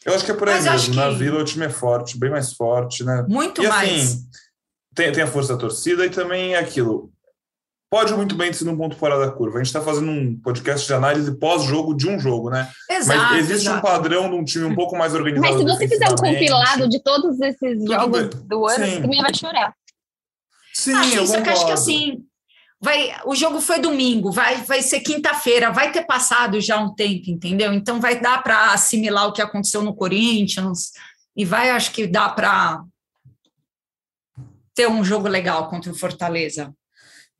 Eu 0.04 0.14
acho 0.14 0.24
que 0.24 0.30
é 0.30 0.34
por 0.34 0.48
aí 0.48 0.62
mas 0.62 0.86
mesmo. 0.86 0.94
Na 0.94 1.10
Vila 1.10 1.40
o 1.40 1.44
time 1.44 1.64
é 1.64 1.70
forte, 1.70 2.18
bem 2.18 2.30
mais 2.30 2.52
forte, 2.52 3.02
né? 3.02 3.24
Muito 3.26 3.64
e, 3.64 3.66
mais. 3.66 3.90
Assim, 3.90 4.28
tem, 4.94 5.10
tem 5.10 5.22
a 5.22 5.26
força 5.26 5.54
da 5.54 5.58
torcida 5.58 6.04
e 6.04 6.10
também 6.10 6.54
é 6.54 6.58
aquilo 6.58 7.10
pode 7.90 8.12
muito 8.14 8.34
bem 8.34 8.52
ser 8.52 8.68
um 8.68 8.76
ponto 8.76 8.96
fora 8.96 9.18
da 9.18 9.30
curva. 9.30 9.56
A 9.56 9.58
gente 9.58 9.68
está 9.68 9.80
fazendo 9.80 10.10
um 10.10 10.38
podcast 10.40 10.86
de 10.86 10.92
análise 10.92 11.38
pós-jogo 11.38 11.94
de 11.94 12.08
um 12.08 12.18
jogo, 12.18 12.50
né? 12.50 12.70
Exato, 12.90 13.18
Mas 13.18 13.38
existe 13.38 13.66
exato. 13.66 13.78
um 13.78 13.82
padrão 13.82 14.28
de 14.28 14.36
um 14.36 14.44
time 14.44 14.64
um 14.64 14.74
pouco 14.74 14.96
mais 14.96 15.14
organizado. 15.14 15.52
Mas 15.52 15.60
se 15.60 15.64
você 15.64 15.88
fizer 15.88 16.08
um 16.08 16.16
compilado 16.16 16.88
de 16.88 17.02
todos 17.02 17.40
esses 17.40 17.84
jogos 17.84 18.28
bem. 18.28 18.46
do 18.46 18.66
ano, 18.66 18.84
Sim. 18.84 18.90
você 18.90 19.00
também 19.00 19.22
vai 19.22 19.34
chorar. 19.34 19.74
Sim, 20.74 20.94
acho, 20.94 21.16
eu 21.16 21.24
isso 21.24 21.42
que 21.42 21.48
acho 21.48 21.66
que 21.66 21.72
assim. 21.72 22.24
Vai, 22.78 23.16
o 23.24 23.34
jogo 23.34 23.58
foi 23.58 23.80
domingo, 23.80 24.30
vai, 24.30 24.56
vai 24.62 24.82
ser 24.82 25.00
quinta-feira, 25.00 25.72
vai 25.72 25.90
ter 25.90 26.02
passado 26.02 26.60
já 26.60 26.78
um 26.78 26.94
tempo, 26.94 27.30
entendeu? 27.30 27.72
Então 27.72 27.98
vai 28.02 28.20
dar 28.20 28.42
para 28.42 28.74
assimilar 28.74 29.26
o 29.26 29.32
que 29.32 29.40
aconteceu 29.40 29.80
no 29.80 29.94
Corinthians 29.96 30.90
e 31.34 31.42
vai, 31.42 31.70
acho 31.70 31.90
que 31.90 32.06
dá 32.06 32.28
para 32.28 32.82
ter 34.74 34.86
um 34.86 35.02
jogo 35.02 35.26
legal 35.26 35.70
contra 35.70 35.90
o 35.90 35.94
Fortaleza. 35.98 36.70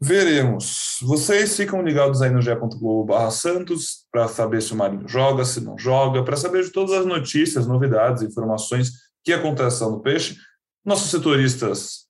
Veremos. 0.01 0.99
Vocês 1.03 1.57
ficam 1.57 1.83
ligados 1.83 2.21
aí 2.21 2.31
no 2.31 2.43
ge.globo 2.43 3.15
Santos 3.31 4.05
para 4.13 4.29
saber 4.29 4.61
se 4.61 4.73
o 4.73 4.77
Marinho 4.77 5.09
joga, 5.09 5.45
se 5.45 5.61
não 5.61 5.79
joga, 5.79 6.23
para 6.23 6.37
saber 6.37 6.65
de 6.65 6.71
todas 6.71 6.93
as 6.93 7.07
notícias, 7.07 7.67
novidades, 7.67 8.23
informações 8.23 8.93
que 9.25 9.33
acontecem 9.33 9.89
no 9.89 10.01
Peixe. 10.01 10.37
Nossos 10.85 11.11
setoristas 11.11 12.07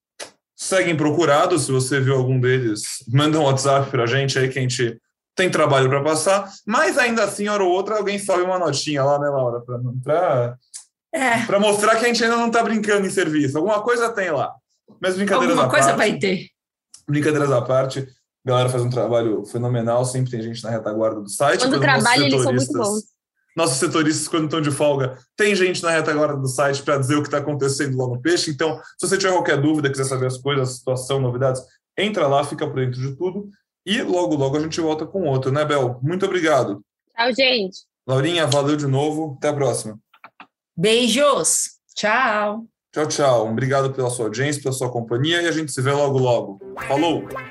seguem 0.55 0.97
procurados. 0.97 1.65
Se 1.65 1.71
você 1.71 1.99
viu 2.01 2.15
algum 2.15 2.39
deles, 2.39 3.03
manda 3.07 3.39
um 3.39 3.43
WhatsApp 3.43 3.89
para 3.89 4.03
a 4.03 4.07
gente 4.07 4.37
aí 4.37 4.49
que 4.49 4.59
a 4.59 4.61
gente 4.61 4.99
tem 5.33 5.49
trabalho 5.49 5.87
para 5.87 6.03
passar. 6.03 6.51
Mas 6.65 6.97
ainda 6.97 7.23
assim, 7.23 7.47
hora 7.47 7.63
ou 7.63 7.71
outra, 7.71 7.95
alguém 7.95 8.19
sobe 8.19 8.41
uma 8.41 8.59
notinha 8.59 9.03
lá, 9.03 9.17
né, 9.17 9.29
Laura? 9.29 9.61
Para 9.61 10.57
é. 11.13 11.59
mostrar 11.59 11.95
que 11.95 12.05
a 12.05 12.07
gente 12.07 12.23
ainda 12.23 12.35
não 12.35 12.47
está 12.47 12.61
brincando 12.61 13.07
em 13.07 13.09
serviço. 13.09 13.57
Alguma 13.57 13.81
coisa 13.81 14.11
tem 14.11 14.29
lá. 14.29 14.53
Mas 15.01 15.15
brincadeiras 15.15 15.57
Alguma 15.57 15.69
coisa 15.69 15.95
parte, 15.95 15.97
vai 15.97 16.19
ter. 16.19 16.47
Brincadeiras 17.07 17.51
à 17.51 17.61
parte, 17.61 17.99
a 18.45 18.49
galera 18.49 18.69
faz 18.69 18.83
um 18.83 18.89
trabalho 18.89 19.45
fenomenal, 19.45 20.05
sempre 20.05 20.31
tem 20.31 20.41
gente 20.41 20.63
na 20.63 20.69
retaguarda 20.69 21.21
do 21.21 21.29
site. 21.29 21.61
Quando, 21.61 21.79
trabalha, 21.79 22.23
eles 22.25 22.41
são 22.41 22.53
muito 22.53 22.73
bons. 22.73 23.03
Nossos 23.55 23.77
setoristas, 23.77 24.27
quando 24.27 24.45
estão 24.45 24.61
de 24.61 24.69
folga, 24.69 25.17
tem 25.35 25.55
gente 25.55 25.81
na 25.81 25.89
retaguarda 25.89 26.37
do 26.37 26.47
site 26.47 26.83
para 26.83 26.97
dizer 26.97 27.15
o 27.15 27.21
que 27.21 27.27
está 27.27 27.39
acontecendo 27.39 27.97
lá 27.97 28.07
no 28.07 28.21
Peixe. 28.21 28.51
Então, 28.51 28.79
se 28.97 29.07
você 29.07 29.17
tiver 29.17 29.33
qualquer 29.33 29.59
dúvida, 29.59 29.89
quiser 29.89 30.03
saber 30.03 30.27
as 30.27 30.37
coisas, 30.37 30.69
a 30.69 30.71
situação, 30.71 31.19
novidades, 31.19 31.61
entra 31.97 32.27
lá, 32.27 32.43
fica 32.43 32.67
por 32.67 32.75
dentro 32.75 33.01
de 33.01 33.15
tudo. 33.15 33.49
E 33.83 34.01
logo, 34.03 34.35
logo 34.35 34.57
a 34.57 34.59
gente 34.59 34.79
volta 34.79 35.05
com 35.05 35.23
outro, 35.23 35.51
né, 35.51 35.65
Bel? 35.65 35.99
Muito 36.03 36.25
obrigado. 36.25 36.83
Tchau, 37.15 37.33
gente. 37.33 37.79
Laurinha, 38.05 38.45
valeu 38.45 38.75
de 38.75 38.85
novo. 38.85 39.35
Até 39.37 39.49
a 39.49 39.53
próxima. 39.53 39.97
Beijos. 40.75 41.79
Tchau. 41.95 42.67
Tchau, 42.97 43.05
tchau. 43.05 43.47
Obrigado 43.49 43.93
pela 43.93 44.09
sua 44.09 44.25
audiência, 44.25 44.59
pela 44.59 44.73
sua 44.73 44.89
companhia 44.89 45.39
e 45.43 45.47
a 45.47 45.51
gente 45.51 45.71
se 45.71 45.79
vê 45.83 45.91
logo, 45.91 46.17
logo. 46.17 46.59
Falou! 46.87 47.21
Pelé, 47.21 47.43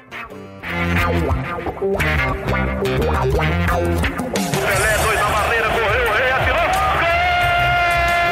dois 5.05 5.21
na 5.21 5.29
barreira, 5.31 5.69
correu, 5.69 6.09
o 6.09 6.13
rei 6.15 6.33
atirou. 6.33 6.67
Gol! 6.99 7.15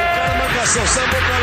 O 0.01 0.15
cara 0.17 0.35
marcação, 0.35 0.85
sambou 0.87 1.21
pra 1.21 1.34